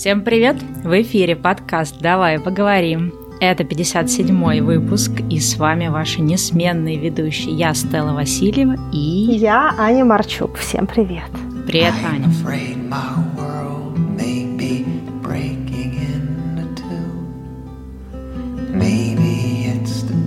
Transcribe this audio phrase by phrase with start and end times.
[0.00, 0.56] Всем привет!
[0.82, 3.12] В эфире подкаст «Давай поговорим».
[3.38, 7.54] Это 57-й выпуск, и с вами ваши несменные ведущие.
[7.54, 8.96] Я Стелла Васильева и...
[8.96, 10.56] Я Аня Марчук.
[10.56, 11.30] Всем привет.
[11.66, 12.30] Привет, Аня.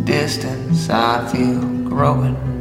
[0.05, 1.59] distance I feel
[1.89, 2.52] growing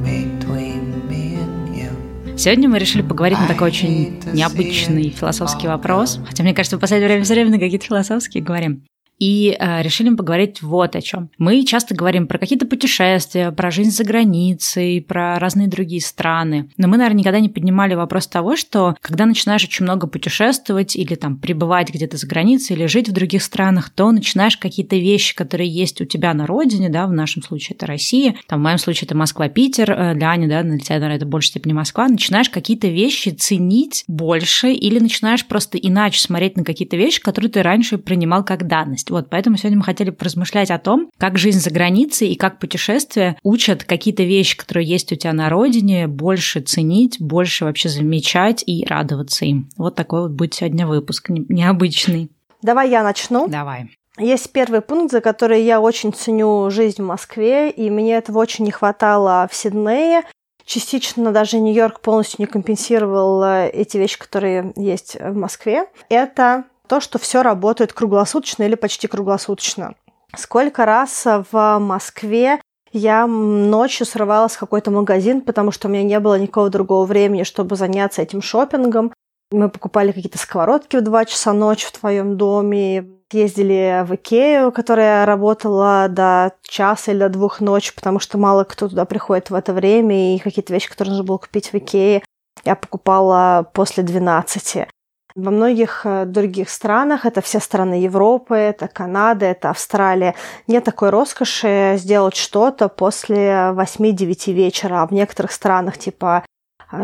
[2.43, 6.19] Сегодня мы решили поговорить на такой очень необычный философский вопрос.
[6.27, 8.83] Хотя, мне кажется, в последнее время все время на какие-то философские говорим
[9.23, 11.31] и э, решили поговорить вот о чем.
[11.39, 16.69] Мы часто говорим про какие-то путешествия, про жизнь за границей, про разные другие страны.
[16.77, 21.15] Но мы, наверное, никогда не поднимали вопрос того, что когда начинаешь очень много путешествовать или
[21.15, 25.71] там пребывать где-то за границей или жить в других странах, то начинаешь какие-то вещи, которые
[25.71, 29.07] есть у тебя на родине, да, в нашем случае это Россия, там в моем случае
[29.07, 32.51] это Москва-Питер, э, для Ани, да, для тебя, наверное, это в большей степени Москва, начинаешь
[32.51, 37.99] какие-то вещи ценить больше или начинаешь просто иначе смотреть на какие-то вещи, которые ты раньше
[37.99, 39.12] принимал как данность.
[39.13, 43.37] Вот, поэтому сегодня мы хотели поразмышлять о том, как жизнь за границей и как путешествия
[43.43, 48.87] учат какие-то вещи, которые есть у тебя на родине, больше ценить, больше вообще замечать и
[48.87, 49.69] радоваться им.
[49.77, 52.31] Вот такой вот будет сегодня выпуск необычный.
[52.63, 53.49] Давай я начну.
[53.49, 53.91] Давай.
[54.19, 58.65] Есть первый пункт, за который я очень ценю жизнь в Москве, и мне этого очень
[58.65, 60.23] не хватало в Сиднее.
[60.65, 65.87] Частично даже Нью-Йорк полностью не компенсировал э, эти вещи, которые есть в Москве.
[66.09, 69.95] Это то, что все работает круглосуточно или почти круглосуточно.
[70.37, 72.61] Сколько раз в Москве
[72.93, 77.45] я ночью срывалась в какой-то магазин, потому что у меня не было никакого другого времени,
[77.45, 79.11] чтобы заняться этим шопингом.
[79.51, 85.25] Мы покупали какие-то сковородки в 2 часа ночи в твоем доме, ездили в Икею, которая
[85.25, 89.73] работала до часа или до двух ночи, потому что мало кто туда приходит в это
[89.73, 92.23] время, и какие-то вещи, которые нужно было купить в Икее,
[92.67, 94.89] я покупала после 12.
[95.35, 100.35] Во многих э, других странах, это все страны Европы, это Канада, это Австралия,
[100.67, 105.03] нет такой роскоши сделать что-то после 8-9 вечера.
[105.03, 106.45] А в некоторых странах, типа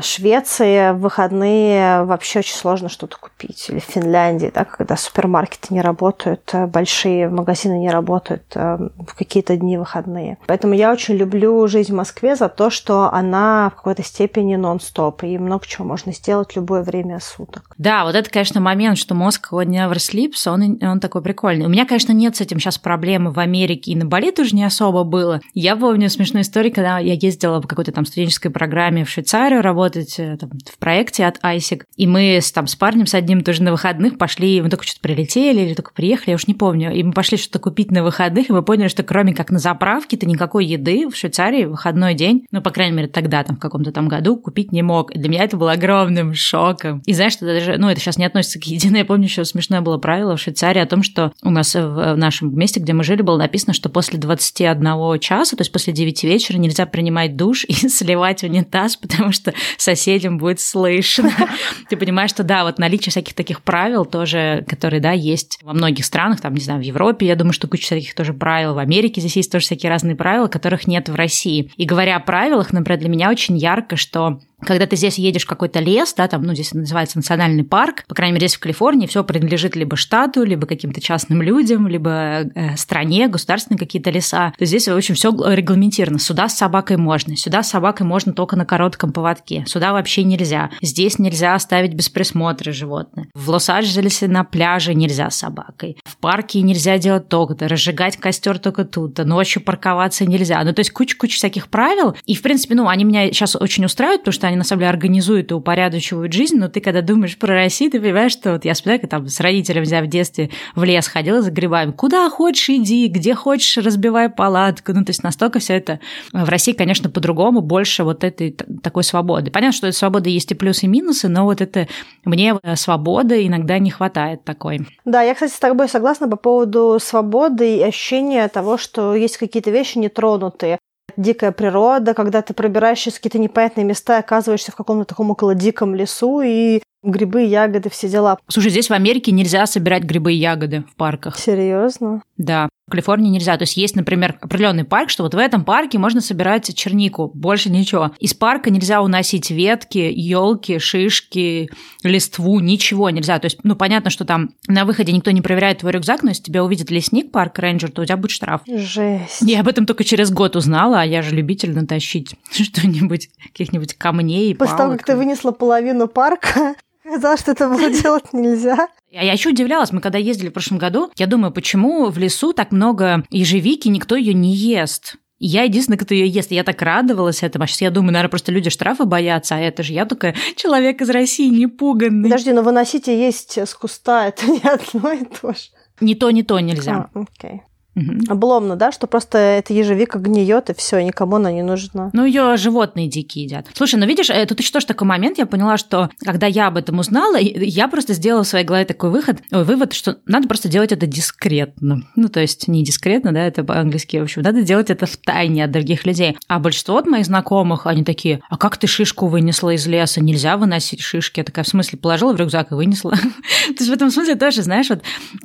[0.01, 3.69] Швеции в выходные вообще очень сложно что-то купить.
[3.71, 9.15] Или в Финляндии, да, когда супермаркеты не работают, э, большие магазины не работают э, в
[9.17, 10.39] какие-то дни выходные.
[10.47, 15.25] Поэтому я очень люблю жизнь в Москве за то, что она в какой-то степени нон-стоп,
[15.25, 17.75] и много чего можно сделать в любое время суток.
[17.79, 21.67] Да, вот это, конечно, момент, что мозг never sleeps, он, он такой прикольный.
[21.67, 24.65] У меня, конечно, нет с этим сейчас проблемы в Америке, и на Бали тоже не
[24.65, 25.41] особо было.
[25.55, 30.19] Я помню смешную историю, когда я ездила в какой-то там студенческой программе в Швейцарию, работать
[30.19, 31.83] э, там, в проекте от ISIC.
[31.97, 35.01] И мы с, там, с парнем с одним тоже на выходных пошли, мы только что-то
[35.01, 36.93] прилетели или только приехали, я уж не помню.
[36.93, 40.17] И мы пошли что-то купить на выходных, и мы поняли, что кроме как на заправке,
[40.17, 43.61] ты никакой еды в Швейцарии в выходной день, ну, по крайней мере, тогда, там, в
[43.61, 45.13] каком-то там году, купить не мог.
[45.13, 47.03] И для меня это было огромным шоком.
[47.07, 49.81] И знаешь, что даже, ну, это сейчас не относится к единой, я помню, еще смешное
[49.81, 53.23] было правило в Швейцарии о том, что у нас в нашем месте, где мы жили,
[53.23, 57.73] было написано, что после 21 часа, то есть после 9 вечера нельзя принимать душ и
[57.89, 61.31] сливать унитаз, потому что соседям будет слышно.
[61.89, 66.05] Ты понимаешь, что да, вот наличие всяких таких правил тоже, которые, да, есть во многих
[66.05, 69.21] странах, там, не знаю, в Европе, я думаю, что куча всяких тоже правил, в Америке
[69.21, 71.71] здесь есть тоже всякие разные правила, которых нет в России.
[71.77, 75.49] И говоря о правилах, например, для меня очень ярко, что когда ты здесь едешь в
[75.49, 79.07] какой-то лес, да, там, ну, здесь называется национальный парк, по крайней мере, здесь в Калифорнии
[79.07, 84.53] все принадлежит либо штату, либо каким-то частным людям, либо э, стране, государственные какие-то леса.
[84.59, 86.19] То здесь, в общем, все регламентировано.
[86.19, 90.71] Сюда с собакой можно, сюда с собакой можно только на коротком поводке, сюда вообще нельзя.
[90.83, 93.29] Здесь нельзя оставить без присмотра животное.
[93.35, 95.97] В Лос-Анджелесе на пляже нельзя с собакой.
[96.05, 100.63] В парке нельзя делать то-то, разжигать костер только тут, ночью парковаться нельзя.
[100.65, 102.17] Ну, то есть куча-куча всяких правил.
[102.27, 104.91] И, в принципе, ну, они меня сейчас очень устраивают, потому что они на самом деле
[104.91, 108.75] организуют и упорядочивают жизнь, но ты когда думаешь про Россию, ты понимаешь, что вот я
[108.75, 113.09] вспоминаю, там с родителями, знаю, в детстве в лес ходила за грибами, куда хочешь иди,
[113.09, 116.01] где хочешь разбивай палатку, ну то есть настолько все это
[116.33, 119.51] в России, конечно, по-другому, больше вот этой такой свободы.
[119.51, 121.89] Понятно, что этой свободы есть и плюсы, и минусы, но вот это
[122.25, 124.81] мне свободы иногда не хватает такой.
[125.05, 129.71] Да, я, кстати, с тобой согласна по поводу свободы и ощущения того, что есть какие-то
[129.71, 130.79] вещи нетронутые
[131.17, 135.55] дикая природа, когда ты пробираешься через какие-то непонятные места и оказываешься в каком-то таком около
[135.55, 138.39] диком лесу, и грибы, ягоды, все дела.
[138.49, 141.39] Слушай, здесь в Америке нельзя собирать грибы и ягоды в парках.
[141.39, 142.23] Серьезно?
[142.37, 142.69] Да.
[142.89, 143.55] В Калифорнии нельзя.
[143.59, 147.69] То есть есть, например, определенный парк, что вот в этом парке можно собирать чернику, больше
[147.69, 148.13] ничего.
[148.19, 151.69] Из парка нельзя уносить ветки, елки, шишки,
[152.03, 153.39] листву, ничего нельзя.
[153.41, 156.45] То есть, ну, понятно, что там на выходе никто не проверяет твой рюкзак, но если
[156.45, 158.63] тебя увидит лесник, парк, рейнджер, то у тебя будет штраф.
[158.67, 159.43] Жесть.
[159.43, 164.55] Я об этом только через год узнала, а я же любитель натащить что-нибудь, каких-нибудь камней,
[164.55, 164.79] После палок.
[164.79, 166.75] того, как ты вынесла половину парка,
[167.09, 168.89] Сказала, что это было делать нельзя.
[169.13, 172.53] А я еще удивлялась, мы когда ездили в прошлом году, я думаю, почему в лесу
[172.53, 175.17] так много ежевики, никто ее не ест.
[175.41, 176.51] Я единственная, кто ее ест.
[176.51, 177.65] Я так радовалась этому.
[177.65, 181.01] А сейчас я думаю, наверное, просто люди штрафы боятся, а это же я только человек
[181.01, 182.29] из России, не пуганный.
[182.29, 185.71] Подожди, но выносите есть с куста, это не одно и то же.
[186.01, 187.09] Не то, не то нельзя.
[187.15, 187.63] А, окей.
[187.99, 188.33] Угу.
[188.33, 192.11] Обломно, да, что просто эта ежевика гниет и все, никому она не нужна.
[192.13, 193.67] Ну, ее животные дикие едят.
[193.75, 196.77] Слушай, ну видишь, э, тут еще тоже такой момент, я поняла, что когда я об
[196.77, 200.69] этом узнала, я просто сделала в своей голове такой выход, ой, вывод, что надо просто
[200.69, 202.03] делать это дискретно.
[202.15, 205.65] Ну, то есть не дискретно, да, это по-английски, в общем, надо делать это в тайне
[205.65, 206.37] от других людей.
[206.47, 210.21] А большинство от моих знакомых, они такие, а как ты шишку вынесла из леса?
[210.21, 211.41] Нельзя выносить шишки.
[211.41, 213.11] Я такая, в смысле, положила в рюкзак и вынесла.
[213.67, 215.03] То есть в этом смысле тоже, знаешь, вот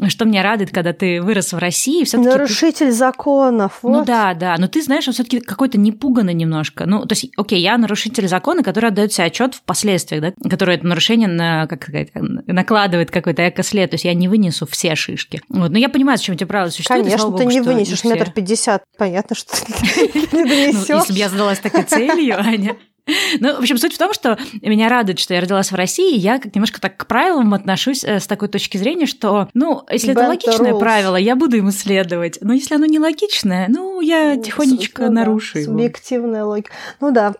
[0.09, 3.79] что меня радует, когда ты вырос в России, все таки нарушитель законов.
[3.83, 3.97] Ну вот.
[3.99, 4.55] Ну да, да.
[4.57, 6.85] Но ты знаешь, он все-таки какой-то непуганный немножко.
[6.85, 10.75] Ну, то есть, окей, я нарушитель закона, который отдает себе отчет в последствиях, да, который
[10.75, 13.89] это нарушение на, как сказать, накладывает какой-то экослед.
[13.89, 15.41] То есть я не вынесу все шишки.
[15.49, 15.71] Вот.
[15.71, 17.05] Но я понимаю, зачем эти правила существуют.
[17.05, 18.83] Конечно, ты не вынесешь метр пятьдесят.
[18.97, 20.87] Понятно, что ты не донесешь.
[20.89, 22.75] Ну, если бы я задалась такой целью, Аня,
[23.39, 26.19] ну, в общем, суть в том, что меня радует, что я родилась в России, и
[26.19, 30.13] я как немножко так к правилам отношусь э, с такой точки зрения, что, ну, если
[30.13, 32.37] Bend это логичное правило, я буду им исследовать.
[32.41, 35.71] Но если оно не логичное, ну, я тихонечко ну, нарушу да, его.
[35.73, 36.71] Субъективная логика.
[37.01, 37.33] Ну да,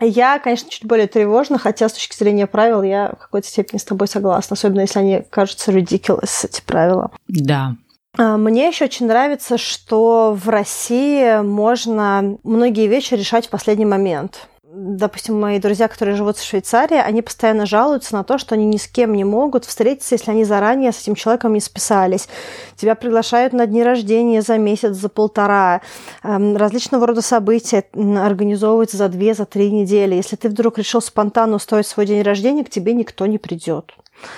[0.00, 3.84] я, конечно, чуть более тревожна, хотя с точки зрения правил я в какой-то степени с
[3.84, 7.10] тобой согласна, особенно если они кажутся ridiculous, эти правила.
[7.28, 7.76] Да,
[8.18, 14.48] а, мне еще очень нравится, что в России можно многие вещи решать в последний момент
[14.74, 18.78] допустим, мои друзья, которые живут в Швейцарии, они постоянно жалуются на то, что они ни
[18.78, 22.28] с кем не могут встретиться, если они заранее с этим человеком не списались.
[22.76, 25.82] Тебя приглашают на дни рождения за месяц, за полтора.
[26.22, 30.14] Эм, различного рода события организовываются за две, за три недели.
[30.14, 33.92] Если ты вдруг решил спонтанно устроить свой день рождения, к тебе никто не придет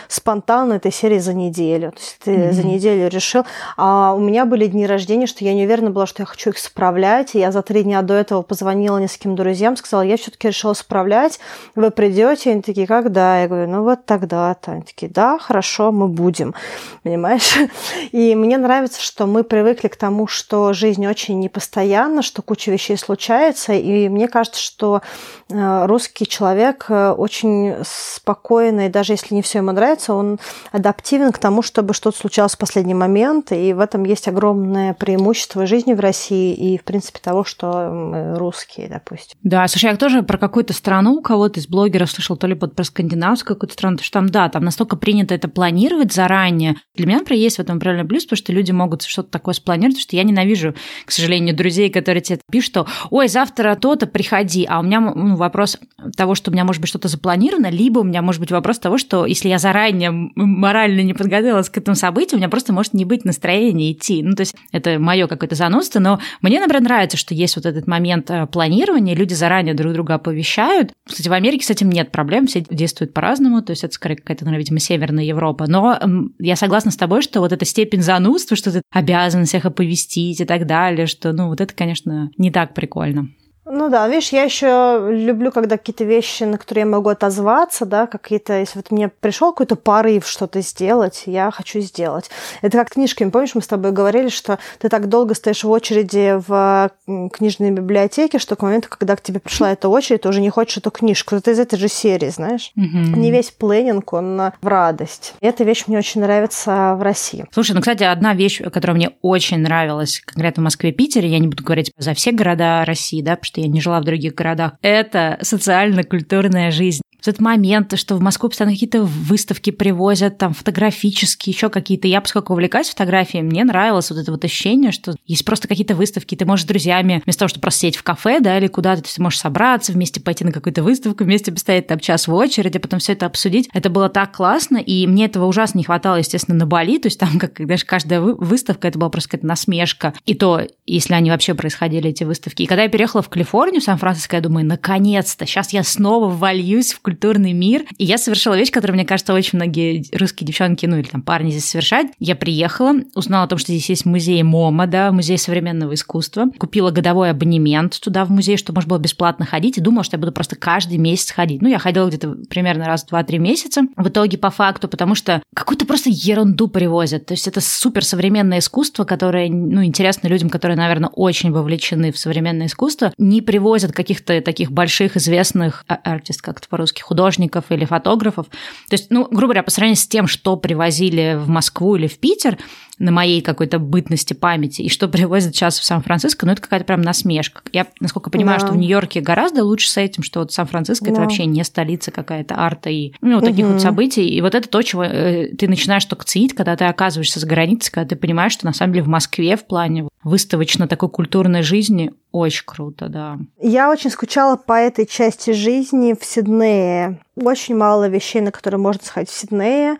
[0.08, 1.92] спонтанно этой серии за неделю.
[1.92, 2.52] То есть ты mm-hmm.
[2.52, 3.44] за неделю решил.
[3.76, 6.58] А у меня были дни рождения, что я не уверена была, что я хочу их
[6.58, 7.34] справлять.
[7.34, 11.40] И я за три дня до этого позвонила нескольким друзьям, сказала, я все-таки решила справлять.
[11.74, 12.50] Вы придете?
[12.50, 13.40] Они такие, когда?
[13.40, 14.72] Я говорю, ну вот тогда-то.
[14.72, 16.54] Они такие, да, хорошо, мы будем.
[17.02, 17.54] Понимаешь?
[18.12, 22.96] И мне нравится, что мы привыкли к тому, что жизнь очень непостоянна, что куча вещей
[22.96, 23.72] случается.
[23.72, 25.02] И мне кажется, что
[25.50, 30.38] э, русский человек э, очень спокойный, даже если не все ему нравится, он
[30.72, 35.66] адаптивен к тому, чтобы что-то случалось в последний момент, и в этом есть огромное преимущество
[35.66, 39.36] жизни в России и, в принципе, того, что русские, допустим.
[39.42, 42.84] Да, слушай, я тоже про какую-то страну кого-то из блогеров слышал, то ли под про
[42.84, 46.76] скандинавскую какую-то страну, что там, да, там настолько принято это планировать заранее.
[46.94, 49.96] Для меня, например, есть в этом правильный плюс, потому что люди могут что-то такое спланировать,
[49.96, 50.74] потому что я ненавижу,
[51.04, 55.36] к сожалению, друзей, которые тебе пишут, что «Ой, завтра то-то, приходи», а у меня ну,
[55.36, 55.78] вопрос
[56.16, 58.98] того, что у меня может быть что-то запланировано, либо у меня может быть вопрос того,
[58.98, 63.06] что если я заранее морально не подготовилась к этому событию, у меня просто может не
[63.06, 64.22] быть настроения идти.
[64.22, 67.86] Ну, то есть это мое какое-то занудство, но мне, например, нравится, что есть вот этот
[67.86, 70.92] момент э, планирования, люди заранее друг друга оповещают.
[71.06, 74.44] Кстати, в Америке с этим нет проблем, все действуют по-разному, то есть это скорее какая-то,
[74.44, 75.64] наверное, видимо, Северная Европа.
[75.66, 75.98] Но
[76.38, 80.44] я согласна с тобой, что вот эта степень занудства, что ты обязан всех оповестить и
[80.44, 83.30] так далее, что, ну, вот это, конечно, не так прикольно.
[83.66, 88.06] Ну да, видишь, я еще люблю, когда какие-то вещи, на которые я могу отозваться, да,
[88.06, 92.30] какие-то, если вот мне пришел какой-то порыв что-то сделать, я хочу сделать.
[92.60, 96.40] Это как книжками, помнишь, мы с тобой говорили, что ты так долго стоишь в очереди
[96.46, 96.90] в
[97.32, 100.78] книжной библиотеке, что к моменту, когда к тебе пришла эта очередь, ты уже не хочешь
[100.78, 101.34] эту книжку.
[101.36, 102.70] Это из этой же серии, знаешь.
[102.78, 103.16] Mm-hmm.
[103.16, 105.34] Не весь планинг, он в радость.
[105.40, 107.46] И эта вещь мне очень нравится в России.
[107.50, 111.38] Слушай, ну, кстати, одна вещь, которая мне очень нравилась конкретно в Москве и Питере, я
[111.38, 114.34] не буду говорить за все города России, да, потому что я не жила в других
[114.34, 114.72] городах.
[114.82, 121.68] Это социально-культурная жизнь этот момент, что в Москву постоянно какие-то выставки привозят, там фотографические, еще
[121.68, 122.08] какие-то.
[122.08, 126.34] Я, поскольку увлекаюсь фотографией, мне нравилось вот это вот ощущение, что есть просто какие-то выставки,
[126.34, 129.22] ты можешь с друзьями, вместо того, чтобы просто сидеть в кафе, да, или куда-то, ты
[129.22, 133.12] можешь собраться, вместе пойти на какую-то выставку, вместе постоять там час в очереди, потом все
[133.12, 133.68] это обсудить.
[133.72, 137.18] Это было так классно, и мне этого ужасно не хватало, естественно, на Бали, то есть
[137.18, 140.14] там, как даже каждая выставка, это была просто какая-то насмешка.
[140.26, 142.62] И то, если они вообще происходили, эти выставки.
[142.62, 146.92] И когда я переехала в Калифорнию, в Сан-Франциско, я думаю, наконец-то, сейчас я снова вольюсь
[146.92, 147.84] в культурный мир.
[147.96, 151.50] И я совершила вещь, которую, мне кажется, очень многие русские девчонки, ну или там парни
[151.50, 152.10] здесь совершают.
[152.18, 156.46] Я приехала, узнала о том, что здесь есть музей МОМА, да, музей современного искусства.
[156.58, 160.20] Купила годовой абонемент туда в музей, чтобы можно было бесплатно ходить, и думала, что я
[160.20, 161.62] буду просто каждый месяц ходить.
[161.62, 163.82] Ну, я ходила где-то примерно раз в 2-3 месяца.
[163.96, 167.26] В итоге, по факту, потому что какую-то просто ерунду привозят.
[167.26, 172.18] То есть это супер современное искусство, которое, ну, интересно людям, которые, наверное, очень вовлечены в
[172.18, 178.46] современное искусство, не привозят каких-то таких больших известных артист, как это по-русски, художников или фотографов.
[178.88, 182.18] То есть, ну, грубо говоря, по сравнению с тем, что привозили в Москву или в
[182.18, 182.58] Питер,
[182.98, 187.02] на моей какой-то бытности памяти, и что привозят сейчас в Сан-Франциско, ну, это какая-то прям
[187.02, 187.62] насмешка.
[187.72, 188.66] Я, насколько понимаю, да.
[188.66, 191.12] что в Нью-Йорке гораздо лучше с этим, что вот Сан-Франциско да.
[191.12, 193.74] это вообще не столица какая-то арта и ну, вот таких угу.
[193.74, 194.28] вот событий.
[194.28, 197.92] И вот это то, чего э, ты начинаешь только ценить, когда ты оказываешься за границей,
[197.92, 202.12] когда ты понимаешь, что на самом деле в Москве в плане выставочно такой культурной жизни
[202.32, 203.38] очень круто, да.
[203.60, 207.20] Я очень скучала по этой части жизни в Сиднее.
[207.36, 209.98] Очень мало вещей, на которые можно сходить в Сиднее.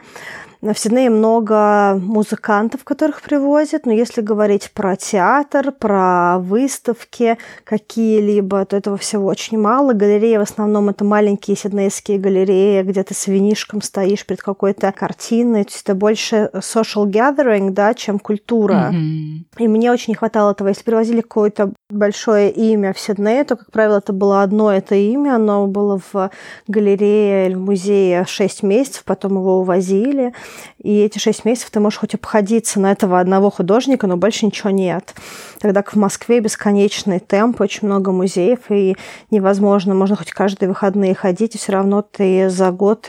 [0.65, 8.75] В Сиднее много музыкантов, которых привозят, но если говорить про театр, про выставки какие-либо, то
[8.75, 9.93] этого всего очень мало.
[9.93, 15.65] Галереи в основном это маленькие сиднейские галереи, где ты с винишком стоишь перед какой-то картиной.
[15.65, 18.91] То есть это больше social gathering, да, чем культура.
[18.91, 19.45] Mm-hmm.
[19.59, 20.69] И мне очень не хватало этого.
[20.69, 25.35] Если привозили какое-то большое имя в Сиднее, то, как правило, это было одно это имя,
[25.35, 26.31] оно было в
[26.69, 30.33] галерее или в музее 6 месяцев, потом его увозили.
[30.83, 34.71] И эти шесть месяцев ты можешь хоть обходиться на этого одного художника, но больше ничего
[34.71, 35.15] нет.
[35.61, 38.97] Тогда как в Москве бесконечный темп, очень много музеев, и
[39.31, 43.09] невозможно, можно хоть каждые выходные ходить, и все равно ты за год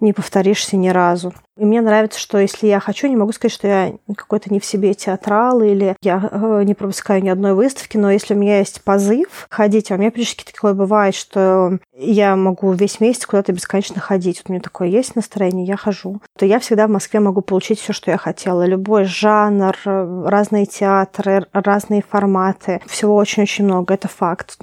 [0.00, 1.32] не повторишься ни разу.
[1.58, 4.64] И мне нравится, что если я хочу, не могу сказать, что я какой-то не в
[4.64, 8.82] себе театрал или я э, не пропускаю ни одной выставки, но если у меня есть
[8.82, 14.00] позыв ходить, а у меня практически такое бывает, что я могу весь месяц куда-то бесконечно
[14.00, 14.38] ходить.
[14.38, 16.20] Вот у меня такое есть настроение, я хожу.
[16.38, 18.64] То я всегда в Москве могу получить все, что я хотела.
[18.64, 22.80] Любой жанр, разные театры, разные форматы.
[22.86, 24.58] Всего очень-очень много, это факт.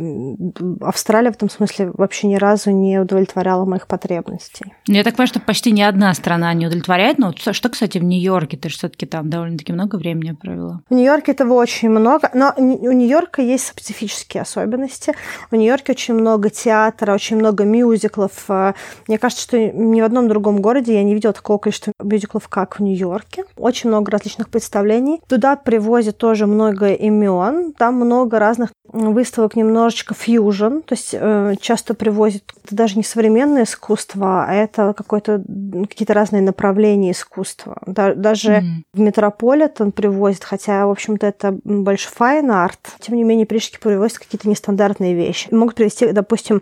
[0.81, 4.73] Австралия в этом смысле вообще ни разу не удовлетворяла моих потребностей.
[4.87, 7.17] Я так понимаю, что почти ни одна страна не удовлетворяет удовлетворяет.
[7.17, 8.57] Ну, что, кстати, в Нью-Йорке?
[8.57, 10.81] Ты же все-таки там довольно-таки много времени провела.
[10.89, 15.13] В Нью-Йорке этого очень много, но у Нью-Йорка есть специфические особенности.
[15.51, 18.31] В Нью-Йорке очень много театра, очень много мюзиклов.
[18.49, 18.73] Э,
[19.07, 22.79] мне кажется, что ни в одном другом городе я не видела такого количества мюзиклов, как
[22.79, 23.45] в Нью-Йорке.
[23.57, 25.21] Очень много различных представлений.
[25.27, 27.73] Туда привозят тоже много имен.
[27.73, 34.45] Там много разных выставок немножечко фьюжн, то есть э, часто привозят даже не современное искусство,
[34.47, 35.43] а это какое-то
[35.89, 36.74] какие-то разные направления
[37.11, 37.77] искусства.
[37.85, 38.83] Да, даже mm-hmm.
[38.93, 44.19] в Метрополитен привозят, хотя, в общем-то, это больше fine art, тем не менее, пришки привозят
[44.19, 45.47] какие-то нестандартные вещи.
[45.53, 46.61] Могут привезти, допустим,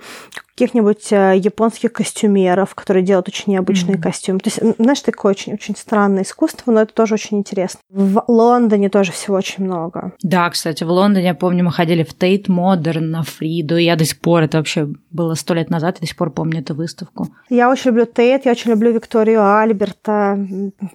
[0.55, 4.01] каких-нибудь э, японских костюмеров, которые делают очень необычные mm-hmm.
[4.01, 4.39] костюмы.
[4.39, 7.79] То есть, знаешь, такое очень-очень странное искусство, но это тоже очень интересно.
[7.89, 10.13] В Лондоне тоже всего очень много.
[10.21, 13.95] Да, кстати, в Лондоне, я помню, мы ходили в Tate Modern на Фриду, и я
[13.95, 16.75] до сих пор, это вообще было сто лет назад, я до сих пор помню эту
[16.75, 17.27] выставку.
[17.49, 20.37] Я очень люблю Тейт, я очень люблю Викторию Альберта,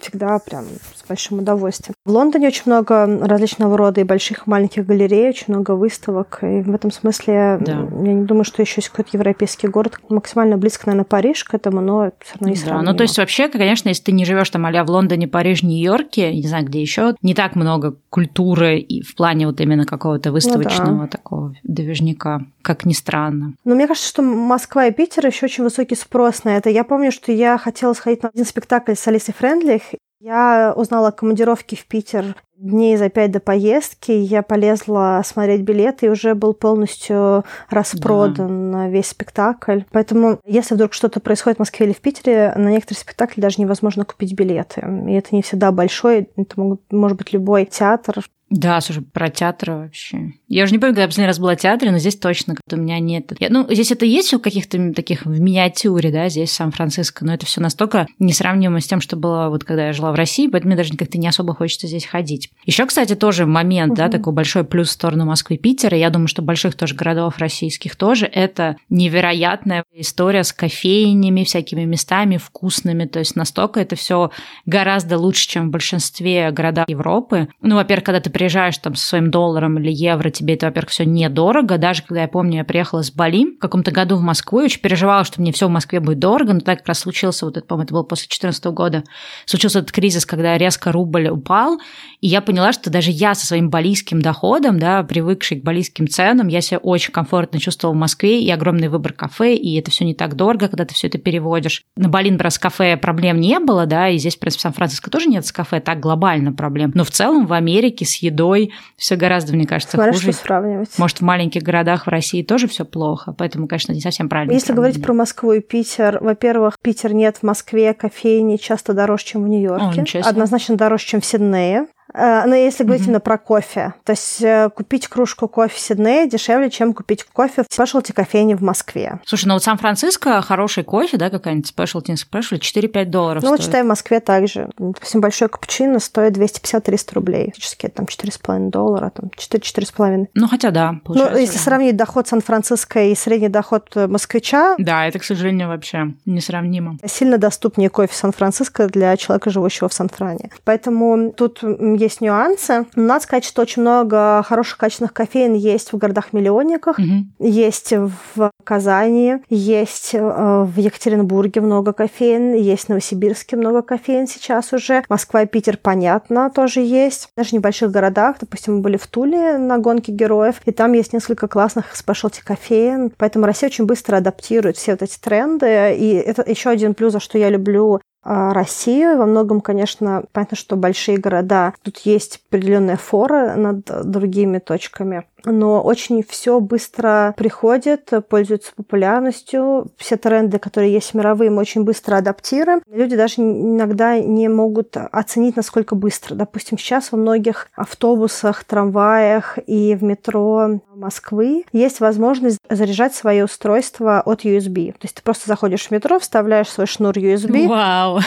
[0.01, 1.95] всегда прям с большим удовольствием.
[2.05, 6.61] В Лондоне очень много различного рода и больших, и маленьких галерей, очень много выставок, и
[6.63, 7.73] в этом смысле да.
[7.73, 11.55] я не думаю, что еще есть какой-то европейский европейский город, максимально близко, наверное, Париж к
[11.55, 14.51] этому, но все равно не Да, ну то есть вообще, конечно, если ты не живешь
[14.51, 19.03] там а в Лондоне, Париж, Нью-Йорке, не знаю, где еще, не так много культуры и
[19.03, 21.07] в плане вот именно какого-то выставочного ну, да.
[21.07, 23.55] такого движника, как ни странно.
[23.65, 26.71] Но мне кажется, что Москва и Питер еще очень высокий спрос на это.
[26.71, 29.83] Я помню, что я хотела сходить на один спектакль с Алисой Френдлих,
[30.21, 34.11] я узнала о командировке в Питер дней за пять до поездки.
[34.11, 38.89] Я полезла смотреть билеты, и уже был полностью распродан да.
[38.89, 39.83] весь спектакль.
[39.93, 44.05] Поэтому, если вдруг что-то происходит в Москве или в Питере, на некоторые спектакли даже невозможно
[44.05, 44.81] купить билеты.
[45.09, 48.25] И это не всегда большой, это могут, может быть любой театр.
[48.51, 50.33] Да, слушай, про театр вообще.
[50.49, 52.77] Я уже не помню, когда я последний раз была в театре, но здесь точно у
[52.77, 53.33] меня нет.
[53.39, 57.45] Я, ну, здесь это есть все каких-то таких в миниатюре, да, здесь Сан-Франциско, но это
[57.45, 60.77] все настолько несравнимо с тем, что было вот когда я жила в России, поэтому мне
[60.77, 62.51] даже как-то не особо хочется здесь ходить.
[62.65, 63.99] Еще, кстати, тоже момент, угу.
[63.99, 67.37] да, такой большой плюс в сторону Москвы и Питера, я думаю, что больших тоже городов
[67.39, 74.31] российских тоже, это невероятная история с кофейнями, всякими местами вкусными, то есть настолько это все
[74.65, 77.49] гораздо лучше, чем в большинстве городов Европы.
[77.61, 81.05] Ну, во-первых, когда ты приезжаешь там со своим долларом или евро, тебе это, во-первых, все
[81.05, 81.79] недорого.
[81.79, 84.81] Даже когда я помню, я приехала с Бали в каком-то году в Москву, и очень
[84.81, 87.67] переживала, что мне все в Москве будет дорого, но так как раз случился вот это,
[87.67, 89.05] по-моему, это было после 2014 года,
[89.45, 91.79] случился этот кризис, когда резко рубль упал,
[92.21, 96.49] и я поняла, что даже я со своим балийским доходом, да, привыкший к балийским ценам,
[96.49, 100.15] я себя очень комфортно чувствовала в Москве, и огромный выбор кафе, и это все не
[100.15, 101.83] так дорого, когда ты все это переводишь.
[101.97, 105.11] На Бали, например, с кафе проблем не было, да, и здесь, в принципе, в Сан-Франциско
[105.11, 106.93] тоже нет с кафе так глобально проблем.
[106.95, 110.28] Но в целом в Америке с едой все гораздо, мне кажется, Смотря хуже.
[110.33, 110.99] Что сравнивать.
[110.99, 114.53] Может, в маленьких городах в России тоже все плохо, поэтому, конечно, не совсем правильно.
[114.53, 119.45] Если говорить про Москву и Питер, во-первых, Питер нет в Москве кофейни часто дороже, чем
[119.45, 120.21] в Нью-Йорке.
[120.21, 121.87] О, Однозначно дороже, чем в Сиднее.
[122.15, 123.07] Э, но если говорить mm-hmm.
[123.07, 127.65] именно про кофе, то есть э, купить кружку кофе в Сиднее дешевле, чем купить кофе
[127.69, 129.21] в спешлти кофейне в Москве.
[129.25, 133.61] Слушай, ну вот Сан-Франциско хороший кофе, да, какая-нибудь спешлти, не спешлти, 4-5 долларов Ну стоит.
[133.61, 134.69] вот считай, в Москве также.
[134.79, 137.47] Допустим, большой капучино стоит 250-300 рублей.
[137.47, 140.27] Фактически там 4,5 доллара, там 4-4,5.
[140.35, 141.63] Ну хотя да, Ну, если да.
[141.63, 144.75] сравнить доход Сан-Франциско и средний доход москвича...
[144.79, 146.99] Да, это, к сожалению, вообще несравнимо.
[147.07, 150.51] Сильно доступнее кофе Сан-Франциско для человека, живущего в Сан-Фране.
[150.65, 151.63] Поэтому тут
[151.99, 152.87] есть нюансы.
[152.95, 157.27] Надо сказать, что очень много хороших качественных кофеин есть в городах-миллионниках, угу.
[157.39, 164.73] есть в Казани, есть э, в Екатеринбурге много кофеин, есть в Новосибирске много кофеин сейчас
[164.73, 165.03] уже.
[165.09, 167.29] Москва и Питер, понятно, тоже есть.
[167.37, 171.13] Даже в небольших городах, допустим, мы были в Туле на гонке героев, и там есть
[171.13, 173.13] несколько классных спешлти кофеин.
[173.17, 175.97] Поэтому Россия очень быстро адаптирует все вот эти тренды.
[175.99, 179.17] И это еще один плюс, за что я люблю Россию.
[179.19, 185.83] Во многом, конечно, понятно, что большие города, тут есть определенная фора над другими точками но
[185.83, 189.89] очень все быстро приходит, пользуется популярностью.
[189.97, 192.83] Все тренды, которые есть мировые, мы очень быстро адаптируем.
[192.91, 196.35] Люди даже иногда не могут оценить, насколько быстро.
[196.35, 204.21] Допустим, сейчас во многих автобусах, трамваях и в метро Москвы есть возможность заряжать свое устройство
[204.21, 204.93] от USB.
[204.93, 207.69] То есть ты просто заходишь в метро, вставляешь свой шнур USB.
[207.69, 208.21] Вау!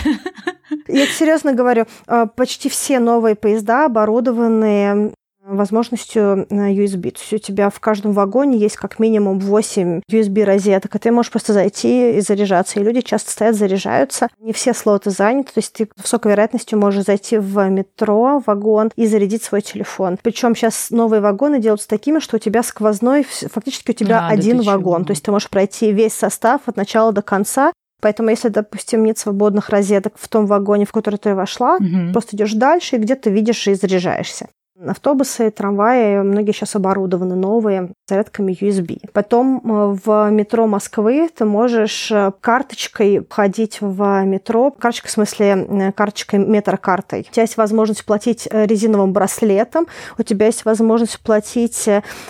[0.87, 7.11] Я серьезно говорю, а, почти все новые поезда оборудованы возможностью USB.
[7.11, 11.31] То есть у тебя в каждом вагоне есть как минимум 8 USB-розеток, и ты можешь
[11.31, 12.79] просто зайти и заряжаться.
[12.79, 14.27] И люди часто стоят, заряжаются.
[14.39, 18.91] Не все слоты заняты, то есть ты с высокой вероятностью можешь зайти в метро, вагон
[18.95, 20.17] и зарядить свой телефон.
[20.21, 24.59] Причем сейчас новые вагоны делаются такими, что у тебя сквозной, фактически у тебя а, один
[24.59, 24.97] да вагон.
[24.97, 25.05] Чего?
[25.07, 27.71] То есть ты можешь пройти весь состав от начала до конца,
[28.01, 32.11] Поэтому, если, допустим, нет свободных розеток в том вагоне, в который ты вошла, угу.
[32.11, 34.49] просто идешь дальше и где-то видишь и заряжаешься.
[34.87, 39.09] Автобусы, трамваи, многие сейчас оборудованы новые зарядками USB.
[39.13, 44.71] Потом э, в метро Москвы ты можешь э, карточкой входить в метро.
[44.71, 47.27] Карточка, в смысле, э, карточкой метрокартой.
[47.29, 51.87] У тебя есть возможность платить резиновым браслетом, у тебя есть возможность платить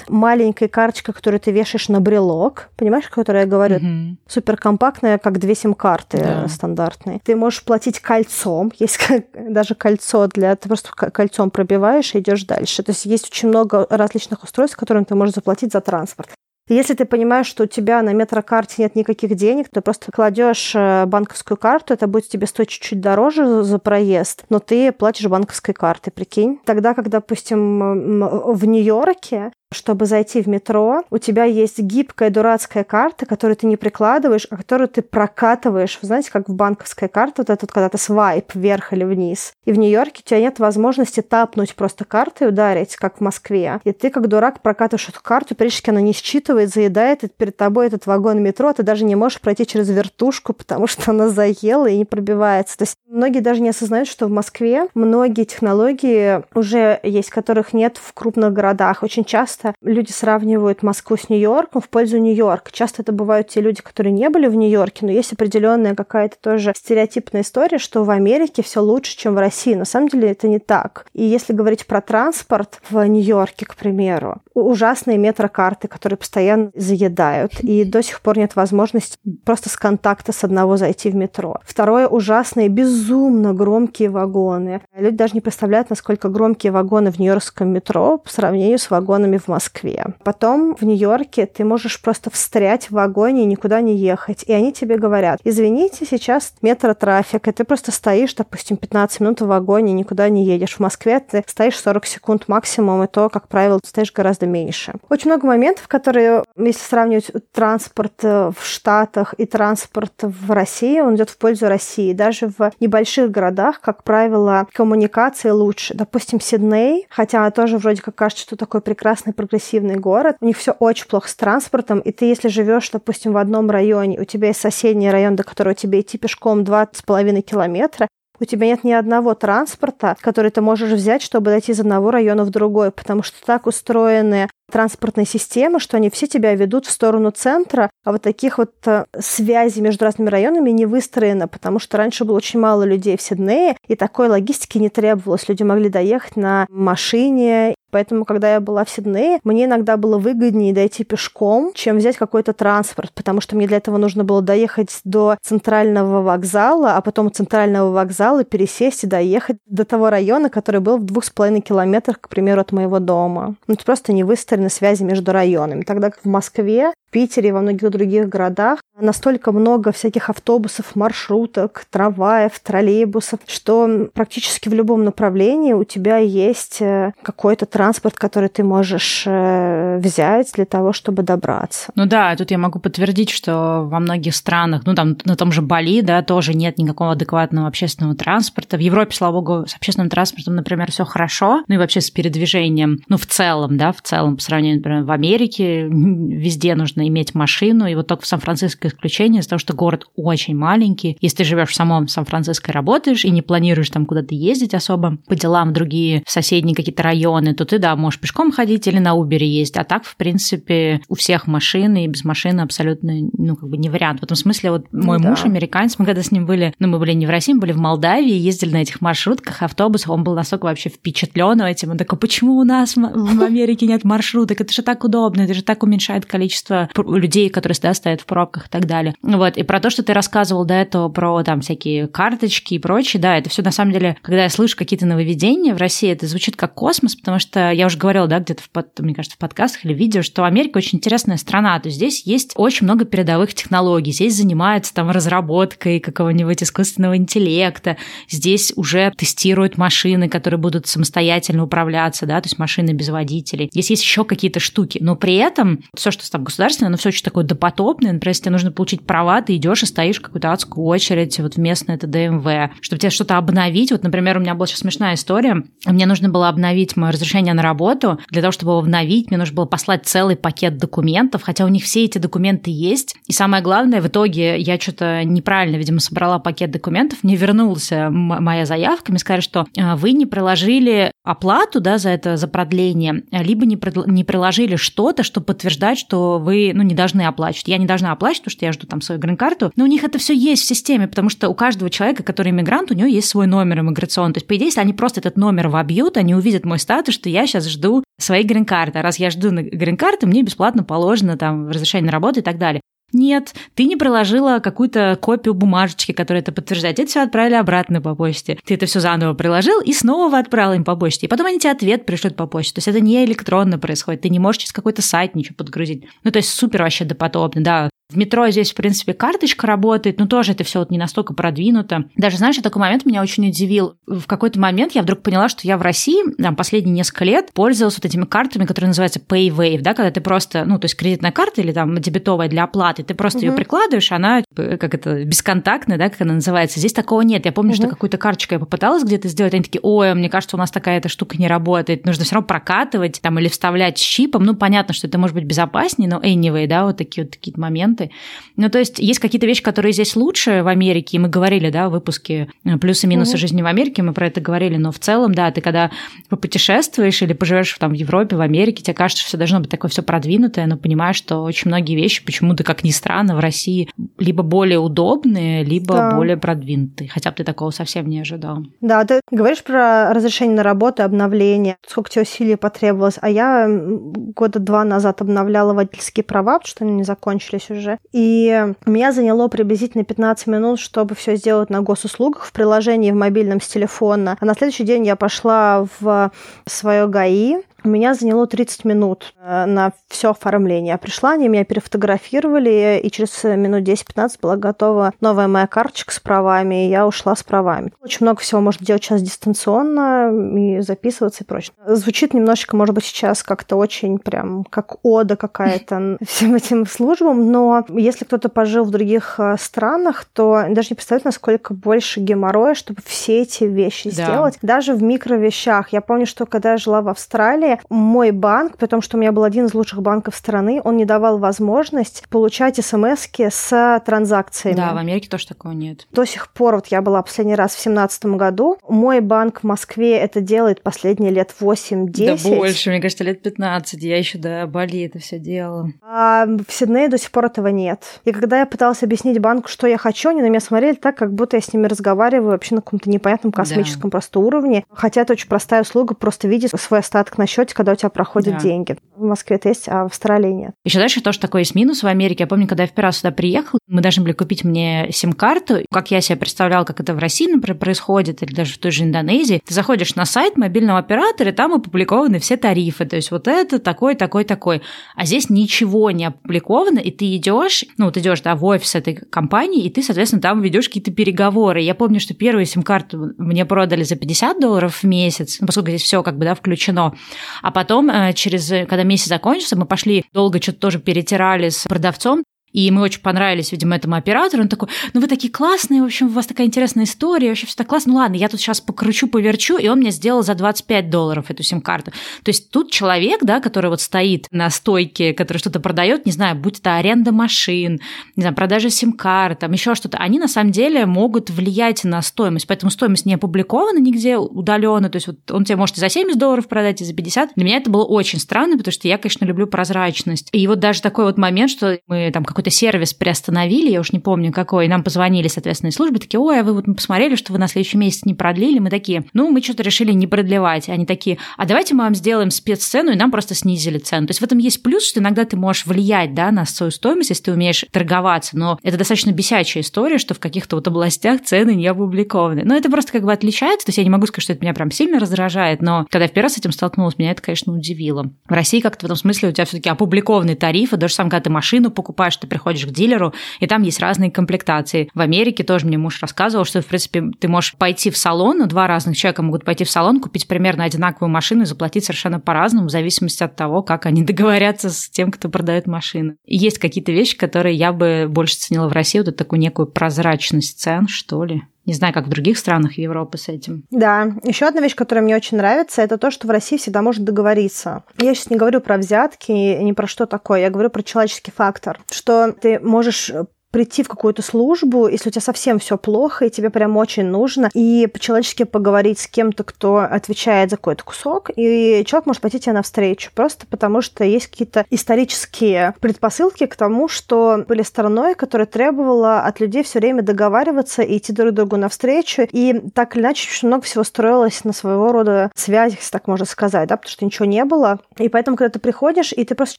[0.10, 2.70] маленькой карточкой, которую ты вешаешь на брелок.
[2.76, 3.78] Понимаешь, о которой я говорю?
[3.78, 4.16] Mm-hmm.
[4.28, 6.48] Суперкомпактная, как две сим-карты yeah.
[6.48, 7.22] стандартные.
[7.24, 8.72] Ты можешь платить кольцом.
[8.78, 9.00] Есть
[9.34, 10.56] даже кольцо для...
[10.56, 12.84] Ты просто кольцом пробиваешь и идешь идешь дальше.
[12.84, 16.30] То есть есть очень много различных устройств, которым ты можешь заплатить за транспорт.
[16.70, 21.06] Если ты понимаешь, что у тебя на метрокарте нет никаких денег, ты просто кладешь э,
[21.06, 26.14] банковскую карту, это будет тебе стоить чуть-чуть дороже за проезд, но ты платишь банковской картой,
[26.14, 26.60] прикинь.
[26.64, 28.22] Тогда, как, допустим,
[28.54, 33.78] в Нью-Йорке чтобы зайти в метро, у тебя есть гибкая дурацкая карта, которую ты не
[33.78, 35.98] прикладываешь, а которую ты прокатываешь.
[36.02, 39.54] Знаете, как в банковской карте, вот этот, когда ты свайп вверх или вниз.
[39.66, 43.80] И в Нью-Йорке у тебя нет возможности тапнуть просто картой ударить, как в Москве.
[43.84, 47.88] И ты, как дурак, прокатываешь эту карту, периодически она не считывает, заедает, и перед тобой
[47.88, 51.88] этот вагон метро, а ты даже не можешь пройти через вертушку, потому что она заела
[51.88, 52.78] и не пробивается.
[52.78, 57.98] То есть многие даже не осознают, что в Москве многие технологии уже есть, которых нет
[57.98, 59.04] в крупных городах.
[59.04, 62.72] Очень часто часто люди сравнивают Москву с Нью-Йорком в пользу Нью-Йорка.
[62.72, 66.74] Часто это бывают те люди, которые не были в Нью-Йорке, но есть определенная какая-то тоже
[66.76, 69.74] стереотипная история, что в Америке все лучше, чем в России.
[69.74, 71.06] На самом деле это не так.
[71.14, 77.84] И если говорить про транспорт в Нью-Йорке, к примеру, ужасные метрокарты, которые постоянно заедают, и
[77.84, 81.58] до сих пор нет возможности просто с контакта с одного зайти в метро.
[81.64, 84.82] Второе, ужасные, безумно громкие вагоны.
[84.96, 89.48] Люди даже не представляют, насколько громкие вагоны в нью-йоркском метро по сравнению с вагонами в
[89.52, 90.06] Москве.
[90.24, 94.44] Потом в Нью-Йорке ты можешь просто встрять в вагоне и никуда не ехать.
[94.44, 99.48] И они тебе говорят, извините, сейчас метротрафик, и ты просто стоишь, допустим, 15 минут в
[99.48, 100.76] вагоне, никуда не едешь.
[100.76, 104.94] В Москве ты стоишь 40 секунд максимум, и то, как правило, ты стоишь гораздо меньше.
[105.10, 111.16] Очень много моментов, которые, если сравнивать транспорт э, в Штатах и транспорт в России, он
[111.16, 112.14] идет в пользу России.
[112.14, 115.94] Даже в небольших городах, как правило, коммуникации лучше.
[115.94, 120.72] Допустим, Сидней, хотя тоже вроде как кажется, что такой прекрасный прогрессивный город, у них все
[120.72, 124.62] очень плохо с транспортом, и ты, если живешь, допустим, в одном районе, у тебя есть
[124.62, 128.08] соседний район, до которого тебе идти пешком 2,5 километра,
[128.42, 132.44] у тебя нет ни одного транспорта, который ты можешь взять, чтобы дойти из одного района
[132.44, 137.30] в другой, потому что так устроены транспортные системы, что они все тебя ведут в сторону
[137.30, 142.26] центра, а вот таких вот э, связей между разными районами не выстроено, потому что раньше
[142.26, 145.48] было очень мало людей в Сиднее, и такой логистики не требовалось.
[145.48, 150.74] Люди могли доехать на машине Поэтому, когда я была в Сиднее, мне иногда было выгоднее
[150.74, 155.38] дойти пешком, чем взять какой-то транспорт, потому что мне для этого нужно было доехать до
[155.42, 160.98] центрального вокзала, а потом от центрального вокзала пересесть и доехать до того района, который был
[160.98, 163.56] в двух с половиной километрах, к примеру, от моего дома.
[163.68, 165.84] Ну, это просто не выстроены связи между районами.
[165.84, 171.86] Тогда как в Москве Питере и во многих других городах настолько много всяких автобусов, маршруток,
[171.90, 178.64] трамваев, троллейбусов, что практически в любом направлении у тебя есть э, какой-то транспорт, который ты
[178.64, 181.92] можешь э, взять для того, чтобы добраться.
[181.96, 185.62] Ну да, тут я могу подтвердить, что во многих странах, ну там на том же
[185.62, 188.78] Бали, да, тоже нет никакого адекватного общественного транспорта.
[188.78, 193.00] В Европе, слава богу, с общественным транспортом, например, все хорошо, ну и вообще с передвижением,
[193.10, 197.36] ну в целом, да, в целом по сравнению, например, в Америке везде нужно нужно иметь
[197.36, 201.18] машину, и вот только в Сан-Франциско исключение из-за того, что город очень маленький.
[201.22, 205.18] Если ты живешь в самом Сан-Франциско и работаешь, и не планируешь там куда-то ездить особо
[205.28, 209.16] по делам в другие соседние какие-то районы, то ты, да, можешь пешком ходить или на
[209.16, 209.78] Uber ездить.
[209.78, 213.90] А так, в принципе, у всех машины, и без машины абсолютно, ну, как бы не
[213.90, 214.22] вариант.
[214.22, 215.50] В этом смысле вот мой ну, муж, да.
[215.50, 217.80] американец, мы когда с ним были, ну, мы были не в России, мы были в
[217.80, 221.92] Молдавии, ездили на этих маршрутках, автобусах, он был настолько вообще впечатлен этим.
[221.92, 224.62] Он такой, почему у нас в Америке нет маршруток?
[224.62, 228.68] Это же так удобно, это же так уменьшает количество людей, которые да, стоят в пробках
[228.68, 229.16] и так далее.
[229.22, 229.58] Вот.
[229.58, 233.38] И про то, что ты рассказывал до этого про там всякие карточки и прочее, да,
[233.38, 236.74] это все на самом деле, когда я слышу какие-то нововведения в России, это звучит как
[236.74, 240.22] космос, потому что я уже говорила, да, где-то, в, мне кажется, в подкастах или видео,
[240.22, 244.94] что Америка очень интересная страна, то есть здесь есть очень много передовых технологий, здесь занимаются
[244.94, 247.98] там разработкой какого-нибудь искусственного интеллекта,
[248.30, 253.70] здесь уже тестируют машины, которые будут самостоятельно управляться, да, то есть машины без водителей.
[253.72, 257.24] Здесь есть еще какие-то штуки, но при этом все, что там государственное, оно все очень
[257.24, 258.14] такое допотопное.
[258.14, 261.56] Например, если тебе нужно получить права, ты идешь и стоишь в какую-то адскую очередь вот
[261.56, 263.92] в местное это ДМВ, чтобы тебе что-то обновить.
[263.92, 265.64] Вот, например, у меня была сейчас смешная история.
[265.86, 268.20] Мне нужно было обновить мое разрешение на работу.
[268.30, 271.84] Для того, чтобы его обновить, мне нужно было послать целый пакет документов, хотя у них
[271.84, 273.16] все эти документы есть.
[273.28, 278.66] И самое главное, в итоге я что-то неправильно, видимо, собрала пакет документов, мне вернулся моя
[278.66, 283.66] заявка, мне сказали, что «А, вы не приложили оплату да, за это, за продление, либо
[283.66, 287.68] не, не приложили что-то, что подтверждает, что вы ну, не должны оплачивать.
[287.68, 290.20] Я не должна оплачивать, потому что я жду там свою грин-карту, но у них это
[290.20, 293.48] все есть в системе, потому что у каждого человека, который иммигрант, у него есть свой
[293.48, 294.34] номер иммиграционный.
[294.34, 297.30] То есть, по идее, если они просто этот номер вобьют, они увидят мой статус, что
[297.30, 299.00] я сейчас жду своей грин-карты.
[299.00, 302.82] А раз я жду грин-карты, мне бесплатно положено там разрешение на работу и так далее.
[303.14, 307.00] Нет, ты не приложила какую-то копию бумажечки, которая это подтверждает.
[307.00, 308.58] Это все отправили обратно по почте.
[308.66, 311.26] Ты это все заново приложил и снова отправил им по почте.
[311.26, 312.76] И потом они тебе ответ пришлют по почте.
[312.76, 314.22] То есть это не электронно происходит.
[314.22, 316.06] Ты не можешь через какой-то сайт ничего подгрузить.
[316.24, 317.90] Ну, то есть супер вообще допотопно, да.
[318.12, 322.10] В метро здесь, в принципе, карточка работает, но тоже это все вот не настолько продвинуто.
[322.18, 323.96] Даже, знаешь, такой момент меня очень удивил.
[324.06, 327.96] В какой-то момент я вдруг поняла, что я в России там, последние несколько лет пользовалась
[327.96, 331.62] вот этими картами, которые называются PayWave, да, когда ты просто, ну, то есть кредитная карта
[331.62, 333.48] или там дебетовая для оплаты, ты просто угу.
[333.48, 336.80] ее прикладываешь, она как это, бесконтактная, да, как она называется.
[336.80, 337.46] Здесь такого нет.
[337.46, 337.78] Я помню, угу.
[337.78, 340.98] что какую-то карточку я попыталась где-то сделать, они такие, ой, мне кажется, у нас такая
[340.98, 344.44] эта штука не работает, нужно все равно прокатывать там или вставлять щипом.
[344.44, 348.01] Ну, понятно, что это может быть безопаснее, но anyway, да, вот такие вот такие моменты
[348.02, 348.12] моменты.
[348.58, 351.90] Ну, то есть есть какие-то вещи, которые здесь лучше в Америке, и мы говорили, да,
[351.90, 353.38] в выпуске э, «Плюсы и минусы угу.
[353.38, 355.92] жизни в Америке», мы про это говорили, но в целом, да, ты когда
[356.30, 359.90] попутешествуешь или поживешь там в Европе, в Америке, тебе кажется, что все должно быть такое
[359.90, 364.44] все продвинутое, но понимаешь, что очень многие вещи почему-то, как ни странно, в России либо
[364.44, 366.16] более удобные, либо да.
[366.16, 367.10] более продвинутые.
[367.10, 368.66] Хотя бы ты такого совсем не ожидал.
[368.82, 374.60] Да, ты говоришь про разрешение на работу, обновление, сколько тебе усилий потребовалось, а я года
[374.60, 378.00] два назад обновляла водительские права, потому что они не закончились уже уже.
[378.12, 383.62] И меня заняло приблизительно 15 минут, чтобы все сделать на госуслугах в приложении в мобильном
[383.62, 384.38] с телефона.
[384.40, 386.32] А на следующий день я пошла в
[386.68, 390.92] свое ГАИ, у меня заняло 30 минут э, на все оформление.
[390.94, 396.20] Я пришла, они меня перефотографировали, и через минут 10-15 была готова новая моя карточка с
[396.20, 397.92] правами, и я ушла с правами.
[398.02, 401.74] Очень много всего можно делать сейчас дистанционно, и записываться и прочее.
[401.86, 407.86] Звучит немножечко, может быть, сейчас как-то очень прям как ода какая-то всем этим службам, но
[407.90, 413.02] если кто-то пожил в других э, странах, то даже не представляет, насколько больше геморроя, чтобы
[413.06, 414.26] все эти вещи да.
[414.26, 414.58] сделать.
[414.62, 415.90] Даже в микровещах.
[415.90, 419.44] Я помню, что когда я жила в Австралии, мой банк, потому что у меня был
[419.44, 424.76] один из лучших банков страны, он не давал возможность получать смс с транзакциями.
[424.76, 426.08] Да, в Америке тоже такого нет.
[426.12, 430.18] До сих пор, вот я была последний раз в семнадцатом году, мой банк в Москве
[430.18, 432.12] это делает последние лет 8-10.
[432.26, 434.02] Да больше, мне кажется, лет 15.
[434.02, 435.92] Я еще до Бали это все делала.
[436.02, 438.20] А в Сиднее до сих пор этого нет.
[438.26, 441.34] И когда я пыталась объяснить банку, что я хочу, они на меня смотрели так, как
[441.34, 444.18] будто я с ними разговариваю вообще на каком-то непонятном космическом да.
[444.18, 444.84] просто уровне.
[444.92, 448.10] Хотя это очень простая услуга, просто видеть свой остаток на счете счете, когда у тебя
[448.10, 448.60] проходят да.
[448.60, 448.98] деньги.
[449.16, 450.72] В Москве это есть, а в Австралии нет.
[450.84, 452.44] Еще дальше тоже такой есть минус в Америке.
[452.44, 455.80] Я помню, когда я в первый раз сюда приехал, мы должны были купить мне сим-карту.
[455.92, 459.04] Как я себе представляла, как это в России, например, происходит, или даже в той же
[459.04, 459.62] Индонезии.
[459.66, 463.06] Ты заходишь на сайт мобильного оператора, и там опубликованы все тарифы.
[463.06, 464.82] То есть вот это такой, такой, такой.
[465.16, 469.16] А здесь ничего не опубликовано, и ты идешь, ну, ты идешь да, в офис этой
[469.16, 471.82] компании, и ты, соответственно, там ведешь какие-то переговоры.
[471.82, 476.04] Я помню, что первую сим-карту мне продали за 50 долларов в месяц, ну, поскольку здесь
[476.04, 477.14] все как бы да, включено.
[477.62, 482.44] А потом, э, через, когда месяц закончился, мы пошли долго что-то тоже перетирали с продавцом,
[482.74, 484.64] и мы очень понравились, видимо, этому оператору.
[484.64, 487.76] Он такой, ну вы такие классные, в общем, у вас такая интересная история, вообще все
[487.76, 488.14] так классно.
[488.14, 491.64] Ну ладно, я тут сейчас покручу, поверчу, и он мне сделал за 25 долларов эту
[491.64, 492.12] сим-карту.
[492.44, 496.56] То есть тут человек, да, который вот стоит на стойке, который что-то продает, не знаю,
[496.56, 498.00] будь это аренда машин,
[498.36, 502.68] не знаю, продажа сим-карт, там еще что-то, они на самом деле могут влиять на стоимость.
[502.68, 505.10] Поэтому стоимость не опубликована нигде удаленно.
[505.10, 507.52] То есть вот он тебе может и за 70 долларов продать, и за 50.
[507.56, 510.50] Для меня это было очень странно, потому что я, конечно, люблю прозрачность.
[510.52, 514.12] И вот даже такой вот момент, что мы там какой какой-то сервис приостановили, я уж
[514.12, 517.36] не помню какой, нам позвонили, соответственно, из службы, такие, ой, а вы вот мы посмотрели,
[517.36, 520.90] что вы на следующий месяц не продлили, мы такие, ну, мы что-то решили не продлевать.
[520.90, 524.28] Они такие, а давайте мы вам сделаем спеццену, и нам просто снизили цену.
[524.28, 527.32] То есть в этом есть плюс, что иногда ты можешь влиять, да, на свою стоимость,
[527.32, 531.74] если ты умеешь торговаться, но это достаточно бесячая история, что в каких-то вот областях цены
[531.74, 532.62] не опубликованы.
[532.64, 534.76] Но это просто как бы отличается, то есть я не могу сказать, что это меня
[534.76, 538.32] прям сильно раздражает, но когда в первый раз с этим столкнулась, меня это, конечно, удивило.
[538.48, 541.42] В России как-то в этом смысле у тебя все таки опубликованные тарифы, даже сам, когда
[541.42, 545.10] ты машину покупаешь, ты приходишь к дилеру, и там есть разные комплектации.
[545.16, 548.88] В Америке тоже мне муж рассказывал, что, в принципе, ты можешь пойти в салон, два
[548.88, 552.92] разных человека могут пойти в салон, купить примерно одинаковую машину и заплатить совершенно по-разному, в
[552.92, 556.36] зависимости от того, как они договорятся с тем, кто продает машины.
[556.46, 559.88] И есть какие-то вещи, которые я бы больше ценила в России, вот эту такую некую
[559.88, 561.64] прозрачность цен, что ли.
[561.86, 563.86] Не знаю, как в других странах Европы с этим.
[563.90, 564.34] Да.
[564.44, 568.04] Еще одна вещь, которая мне очень нравится, это то, что в России всегда может договориться.
[568.20, 572.00] Я сейчас не говорю про взятки, не про что такое, я говорю про человеческий фактор.
[572.12, 573.32] Что ты можешь
[573.72, 577.70] прийти в какую-то службу, если у тебя совсем все плохо, и тебе прям очень нужно,
[577.74, 582.74] и по-человечески поговорить с кем-то, кто отвечает за какой-то кусок, и человек может пойти тебе
[582.74, 589.42] навстречу, просто потому что есть какие-то исторические предпосылки к тому, что были страной, которая требовала
[589.42, 593.68] от людей все время договариваться и идти друг другу навстречу, и так или иначе очень
[593.70, 597.46] много всего строилось на своего рода связях, если так можно сказать, да, потому что ничего
[597.46, 599.78] не было, и поэтому, когда ты приходишь, и ты просто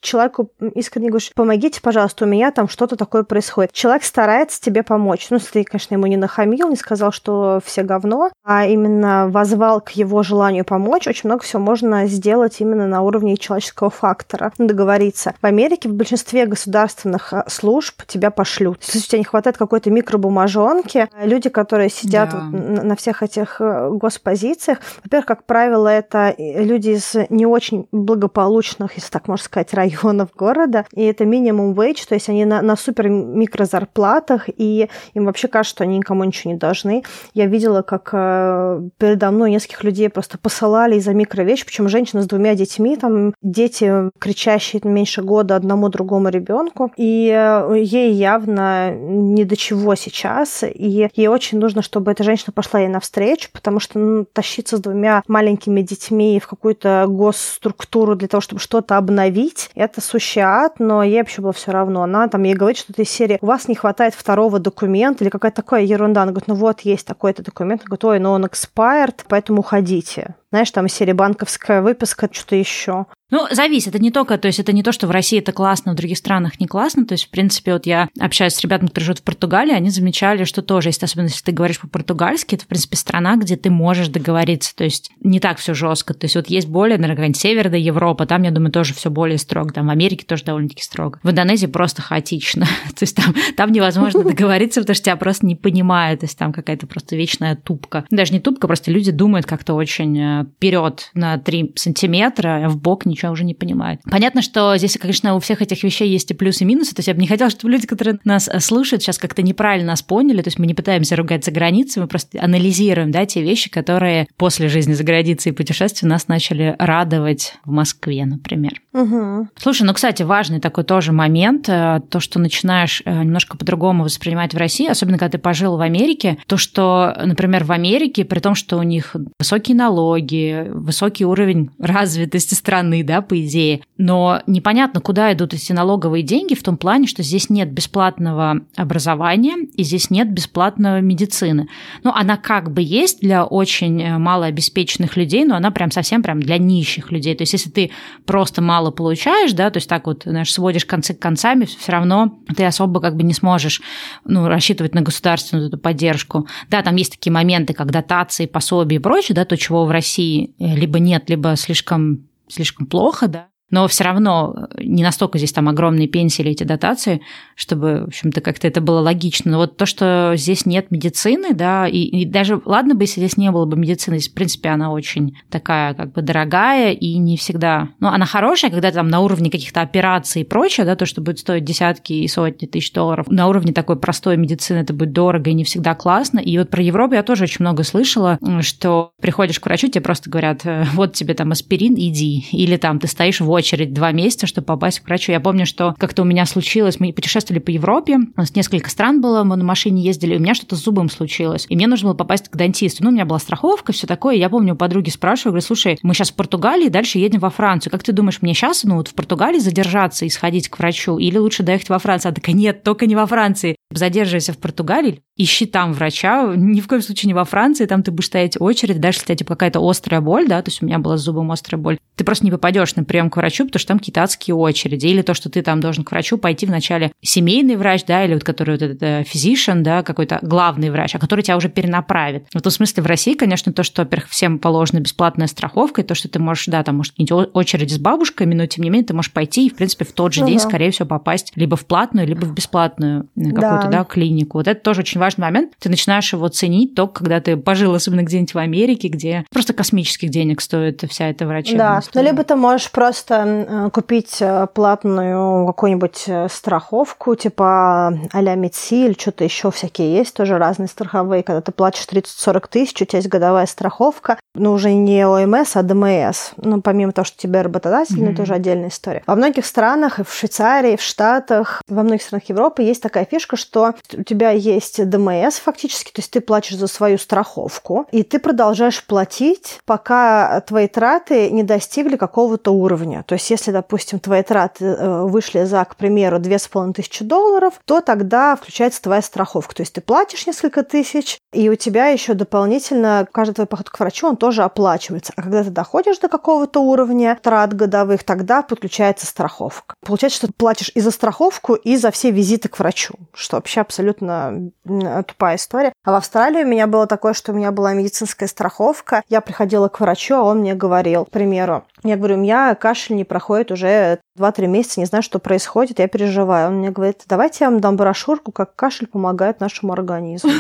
[0.00, 5.26] человеку искренне говоришь, помогите, пожалуйста, у меня там что-то такое происходит человек старается тебе помочь.
[5.30, 9.80] Ну, если ты, конечно, ему не нахамил, не сказал, что все говно, а именно возвал
[9.80, 14.68] к его желанию помочь, очень много всего можно сделать именно на уровне человеческого фактора, ну,
[14.68, 15.34] договориться.
[15.42, 18.78] В Америке в большинстве государственных а, служб тебя пошлют.
[18.82, 22.48] Если у тебя не хватает какой-то микробумажонки, люди, которые сидят да.
[22.52, 28.94] вот на всех этих э, госпозициях, во-первых, как правило, это люди из не очень благополучных,
[28.94, 32.76] если так можно сказать, районов города, и это минимум wage, то есть они на, на
[32.76, 37.02] супер микро зарплатах, и им вообще кажется, что они никому ничего не должны.
[37.34, 42.26] Я видела, как э, передо мной нескольких людей просто посылали из-за микровещь, причем женщина с
[42.26, 49.44] двумя детьми, там дети кричащие меньше года одному другому ребенку, и э, ей явно не
[49.44, 53.98] до чего сейчас, и ей очень нужно, чтобы эта женщина пошла ей навстречу, потому что
[53.98, 60.00] ну, тащиться с двумя маленькими детьми в какую-то госструктуру для того, чтобы что-то обновить, это
[60.00, 62.02] сущий ад, но ей вообще было все равно.
[62.02, 65.30] Она там ей говорит что-то из серии «У вас вас не хватает второго документа или
[65.30, 66.22] какая-то такая ерунда.
[66.22, 67.82] Она говорит, ну вот, есть такой-то документ.
[67.82, 70.34] Она говорит, ой, но он expired, поэтому уходите.
[70.50, 73.06] Знаешь, там серия банковская выписка, что-то еще.
[73.32, 73.88] Ну, зависит.
[73.88, 76.18] Это не только, то есть это не то, что в России это классно, в других
[76.18, 77.06] странах не классно.
[77.06, 80.44] То есть, в принципе, вот я общаюсь с ребятами, которые живут в Португалии, они замечали,
[80.44, 84.08] что тоже есть, особенно если ты говоришь по-португальски, это, в принципе, страна, где ты можешь
[84.08, 84.76] договориться.
[84.76, 86.12] То есть не так все жестко.
[86.12, 89.38] То есть вот есть более, наверное, какая-нибудь Северная Европа, там, я думаю, тоже все более
[89.38, 89.72] строго.
[89.72, 91.18] Там в Америке тоже довольно-таки строго.
[91.22, 92.66] В Индонезии просто хаотично.
[92.88, 96.20] то есть там, там невозможно договориться, потому что тебя просто не понимают.
[96.20, 98.04] То есть там какая-то просто вечная тупка.
[98.10, 103.06] Даже не тупка, просто люди думают как-то очень э, вперед на 3 сантиметра, в бок
[103.06, 104.00] ничего уже не понимают.
[104.10, 106.94] Понятно, что здесь, конечно, у всех этих вещей есть и плюсы, и минусы.
[106.94, 109.88] То есть я бы не хотела, чтобы люди, которые нас э, слушают, сейчас как-то неправильно
[109.92, 110.42] нас поняли.
[110.42, 114.28] То есть мы не пытаемся ругать за границей, мы просто анализируем да, те вещи, которые
[114.36, 118.81] после жизни за границей и путешествий нас начали радовать в Москве, например.
[118.92, 119.48] Угу.
[119.56, 124.52] Слушай, ну, кстати, важный такой тоже момент, э, то, что начинаешь э, немножко по-другому воспринимать
[124.52, 128.54] в России, особенно когда ты пожил в Америке, то, что, например, в Америке, при том,
[128.54, 135.32] что у них высокие налоги, высокий уровень развитости страны, да, по идее, но непонятно, куда
[135.32, 140.30] идут эти налоговые деньги в том плане, что здесь нет бесплатного образования и здесь нет
[140.30, 141.68] бесплатной медицины.
[142.04, 146.42] Ну, она как бы есть для очень э, малообеспеченных людей, но она прям совсем прям
[146.42, 147.34] для нищих людей.
[147.34, 147.90] То есть, если ты
[148.26, 151.92] просто мало мало получаешь, да, то есть так вот, знаешь, сводишь концы к концами, все
[151.92, 153.80] равно ты особо как бы не сможешь,
[154.24, 156.48] ну, рассчитывать на государственную эту поддержку.
[156.68, 160.54] Да, там есть такие моменты, как дотации, пособия и прочее, да, то, чего в России
[160.58, 165.68] либо нет, либо слишком слишком плохо, да, но все равно э, не настолько здесь там
[165.68, 167.22] огромные пенсии или эти дотации,
[167.56, 169.52] чтобы, в общем-то, как-то это было логично.
[169.52, 173.36] Но вот то, что здесь нет медицины, да, и, и даже, ладно бы, если здесь
[173.38, 177.36] не было бы медицины, здесь, в принципе, она очень такая, как бы, дорогая и не
[177.36, 177.88] всегда...
[177.98, 181.38] Ну, она хорошая, когда там на уровне каких-то операций и прочее, да, то, что будет
[181.38, 183.26] стоить десятки и сотни тысяч долларов.
[183.28, 186.40] На уровне такой простой медицины это будет дорого и не всегда классно.
[186.40, 190.28] И вот про Европу я тоже очень много слышала, что приходишь к врачу, тебе просто
[190.28, 192.46] говорят, «Э, вот тебе там аспирин, иди.
[192.52, 195.32] Или там ты стоишь в очередь два месяца, чтобы попасть к врачу.
[195.32, 199.20] Я помню, что как-то у меня случилось, мы путешествовали по Европе, у нас несколько стран
[199.20, 201.66] было, мы на машине ездили, и у меня что-то с зубом случилось.
[201.68, 203.04] И мне нужно было попасть к дантисту.
[203.04, 204.36] Ну, у меня была страховка, все такое.
[204.36, 207.90] Я помню, у подруги спрашиваю, говорю, слушай, мы сейчас в Португалии, дальше едем во Францию.
[207.90, 211.38] Как ты думаешь, мне сейчас, ну, вот в Португалии задержаться и сходить к врачу, или
[211.38, 212.30] лучше доехать во Францию?
[212.30, 213.76] Она такая, нет, только не во Франции.
[213.94, 218.10] Задерживайся в Португалии, ищи там врача, ни в коем случае не во Франции, там ты
[218.10, 220.86] будешь стоять очередь, дальше если у тебя типа, какая-то острая боль, да, то есть у
[220.86, 223.80] меня была с зубом острая боль, ты просто не попадешь на прием к врачу, потому
[223.80, 227.12] что там какие-то адские очереди, или то, что ты там должен к врачу пойти вначале
[227.22, 231.18] семейный врач, да, или вот который вот этот э, physician, да, какой-то главный врач, а
[231.18, 232.46] который тебя уже перенаправит.
[232.52, 236.14] В этом смысле в России, конечно, то, что, во-первых, всем положена бесплатная страховка, и то,
[236.14, 239.14] что ты можешь, да, там, может, какие-нибудь очереди с бабушками, но тем не менее ты
[239.14, 240.50] можешь пойти и, в принципе, в тот же угу.
[240.50, 243.81] день, скорее всего, попасть либо в платную, либо в бесплатную э, какую-то, да.
[243.90, 244.58] Да, клинику.
[244.58, 245.72] Вот это тоже очень важный момент.
[245.78, 250.30] Ты начинаешь его ценить только когда ты пожил, особенно где-нибудь в Америке, где просто космических
[250.30, 255.66] денег стоит вся эта врачебная Да, ну, либо ты можешь просто э, купить э, платную
[255.66, 261.60] какую-нибудь э, страховку, типа а-ля Медси или что-то еще всякие есть, тоже разные страховые, когда
[261.60, 266.52] ты платишь 30-40 тысяч, у тебя есть годовая страховка, но уже не ОМС, а ДМС.
[266.56, 268.32] Ну, помимо того, что тебе работодатель, mm-hmm.
[268.32, 269.22] это уже отдельная история.
[269.26, 273.24] Во многих странах, и в Швейцарии, и в Штатах, во многих странах Европы есть такая
[273.24, 278.22] фишка, что у тебя есть ДМС фактически, то есть ты платишь за свою страховку, и
[278.22, 283.24] ты продолжаешь платить, пока твои траты не достигли какого-то уровня.
[283.26, 288.56] То есть если, допустим, твои траты э, вышли за, к примеру, 2500 долларов, то тогда
[288.56, 289.74] включается твоя страховка.
[289.74, 293.98] То есть ты платишь несколько тысяч, и у тебя еще дополнительно каждый твой поход к
[293.98, 295.32] врачу, он тоже оплачивается.
[295.36, 299.94] А когда ты доходишь до какого-то уровня трат годовых, тогда подключается страховка.
[300.04, 303.80] Получается, что ты платишь и за страховку, и за все визиты к врачу, что вообще
[303.80, 305.92] абсолютно тупая история.
[306.04, 309.22] А в Австралии у меня было такое, что у меня была медицинская страховка.
[309.28, 313.14] Я приходила к врачу, а он мне говорил, к примеру, я говорю, у меня кашель
[313.14, 316.68] не проходит уже 2-3 месяца, не знаю, что происходит, я переживаю.
[316.68, 320.50] Он мне говорит, давайте я вам дам брошюрку, как кашель помогает нашему организму.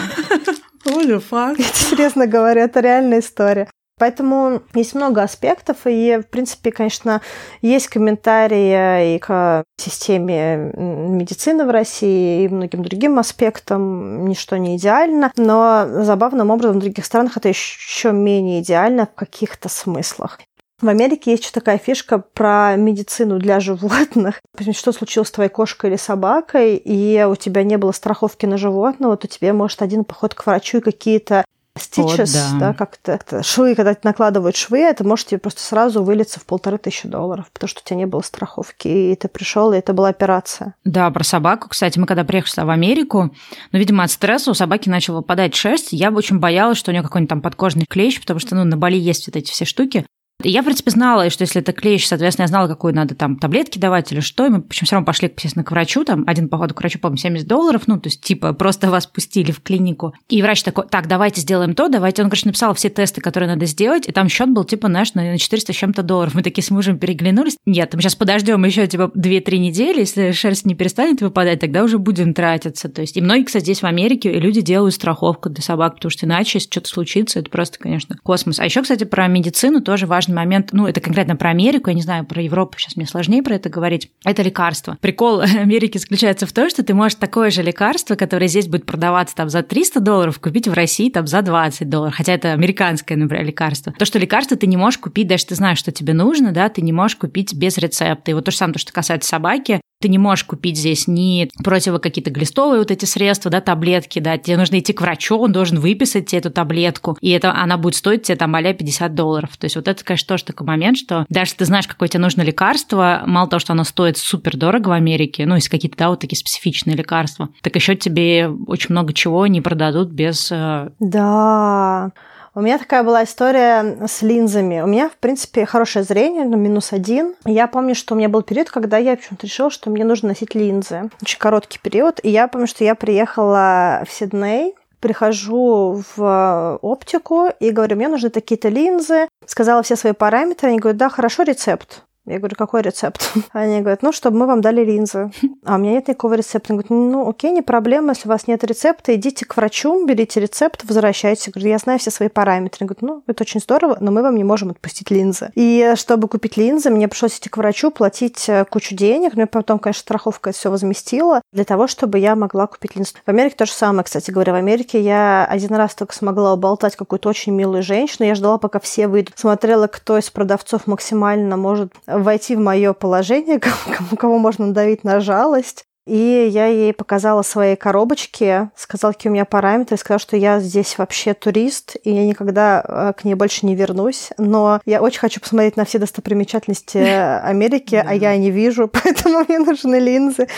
[0.86, 1.54] What the fuck?
[1.54, 3.68] Это, серьезно говоря, это реальная история.
[3.98, 7.20] Поэтому есть много аспектов, и, в принципе, конечно,
[7.60, 14.26] есть комментарии и к системе медицины в России, и многим другим аспектам.
[14.26, 19.68] Ничто не идеально, но забавным образом в других странах это еще менее идеально в каких-то
[19.68, 20.38] смыслах.
[20.82, 24.40] В Америке есть еще такая фишка про медицину для животных.
[24.72, 29.16] Что случилось с твоей кошкой или собакой, и у тебя не было страховки на животного,
[29.16, 31.44] то тебе может один поход к врачу и какие-то
[31.78, 36.38] Stitches, да, да как-то как швы, когда накладывают швы, это может тебе просто сразу вылиться
[36.38, 39.78] в полторы тысячи долларов, потому что у тебя не было страховки, и ты пришел, и
[39.78, 40.74] это была операция.
[40.84, 43.34] Да, про собаку, кстати, мы когда приехали в Америку,
[43.72, 46.92] ну, видимо, от стресса у собаки начала выпадать шерсть, я бы очень боялась, что у
[46.92, 50.04] нее какой-нибудь там подкожный клещ, потому что, ну, на Бали есть вот эти все штуки,
[50.44, 53.78] я, в принципе, знала, что если это клещ, соответственно, я знала, какую надо там таблетки
[53.78, 54.46] давать или что.
[54.46, 56.04] И мы, причем все равно пошли, естественно, к врачу.
[56.04, 57.82] Там один поход к врачу, по-моему, 70 долларов.
[57.86, 60.14] Ну, то есть, типа, просто вас пустили в клинику.
[60.28, 62.22] И врач такой, так, давайте сделаем то, давайте.
[62.22, 64.08] Он, короче, написал все тесты, которые надо сделать.
[64.08, 66.34] И там счет был, типа, знаешь, на 400 с чем-то долларов.
[66.34, 67.56] Мы такие с мужем переглянулись.
[67.66, 70.00] Нет, мы сейчас подождем еще, типа, 2-3 недели.
[70.00, 72.88] Если шерсть не перестанет выпадать, тогда уже будем тратиться.
[72.88, 76.26] То есть, и многие, кстати, здесь в Америке люди делают страховку для собак, потому что
[76.26, 78.58] иначе, если что-то случится, это просто, конечно, космос.
[78.58, 81.94] А еще, кстати, про медицину тоже важно важный момент, ну, это конкретно про Америку, я
[81.94, 84.98] не знаю, про Европу сейчас мне сложнее про это говорить, это лекарство.
[85.00, 89.34] Прикол Америки заключается в том, что ты можешь такое же лекарство, которое здесь будет продаваться
[89.36, 93.44] там за 300 долларов, купить в России там за 20 долларов, хотя это американское, например,
[93.44, 93.92] лекарство.
[93.92, 96.82] То, что лекарство ты не можешь купить, даже ты знаешь, что тебе нужно, да, ты
[96.82, 98.30] не можешь купить без рецепта.
[98.30, 101.48] И вот то же самое, то, что касается собаки, ты не можешь купить здесь ни
[101.62, 105.52] противо какие-то глистовые вот эти средства, да, таблетки, да, тебе нужно идти к врачу, он
[105.52, 109.56] должен выписать тебе эту таблетку, и это она будет стоить тебе там а 50 долларов.
[109.56, 112.42] То есть вот это, конечно, тоже такой момент, что даже ты знаешь, какое тебе нужно
[112.42, 116.20] лекарство, мало того, что оно стоит супер дорого в Америке, ну, если какие-то, да, вот
[116.20, 120.50] такие специфичные лекарства, так еще тебе очень много чего не продадут без...
[120.50, 122.12] Э, да,
[122.54, 124.80] у меня такая была история с линзами.
[124.80, 127.34] У меня, в принципе, хорошее зрение, но минус один.
[127.44, 130.54] Я помню, что у меня был период, когда я почему-то решила, что мне нужно носить
[130.54, 131.10] линзы.
[131.22, 132.20] Очень короткий период.
[132.22, 138.28] И я помню, что я приехала в Сидней, прихожу в оптику и говорю, мне нужны
[138.28, 139.28] такие-то линзы.
[139.46, 140.68] Сказала все свои параметры.
[140.68, 142.04] Они говорят, да, хорошо, рецепт.
[142.24, 143.32] Я говорю, какой рецепт?
[143.52, 145.30] Они говорят, ну, чтобы мы вам дали линзы.
[145.64, 146.72] А у меня нет никакого рецепта.
[146.72, 150.40] Они говорят, ну, окей, не проблема, если у вас нет рецепта, идите к врачу, берите
[150.40, 151.46] рецепт, возвращайтесь.
[151.46, 152.78] Я говорю, я знаю все свои параметры.
[152.80, 155.50] Они говорят, ну, это очень здорово, но мы вам не можем отпустить линзы.
[155.54, 159.34] И чтобы купить линзы, мне пришлось идти к врачу, платить э, кучу денег.
[159.34, 163.12] Мне потом, конечно, страховка это все возместила для того, чтобы я могла купить линзы.
[163.24, 164.52] В Америке то же самое, кстати говоря.
[164.52, 168.26] В Америке я один раз только смогла уболтать какую-то очень милую женщину.
[168.26, 169.38] Я ждала, пока все выйдут.
[169.38, 175.20] Смотрела, кто из продавцов максимально может войти в мое положение, кому, кому можно надавить на
[175.20, 175.84] жалость.
[176.06, 180.98] И я ей показала свои коробочки, сказала, какие у меня параметры, сказала, что я здесь
[180.98, 184.30] вообще турист, и я никогда э, к ней больше не вернусь.
[184.36, 189.60] Но я очень хочу посмотреть на все достопримечательности Америки, а я не вижу, поэтому мне
[189.60, 190.48] нужны линзы.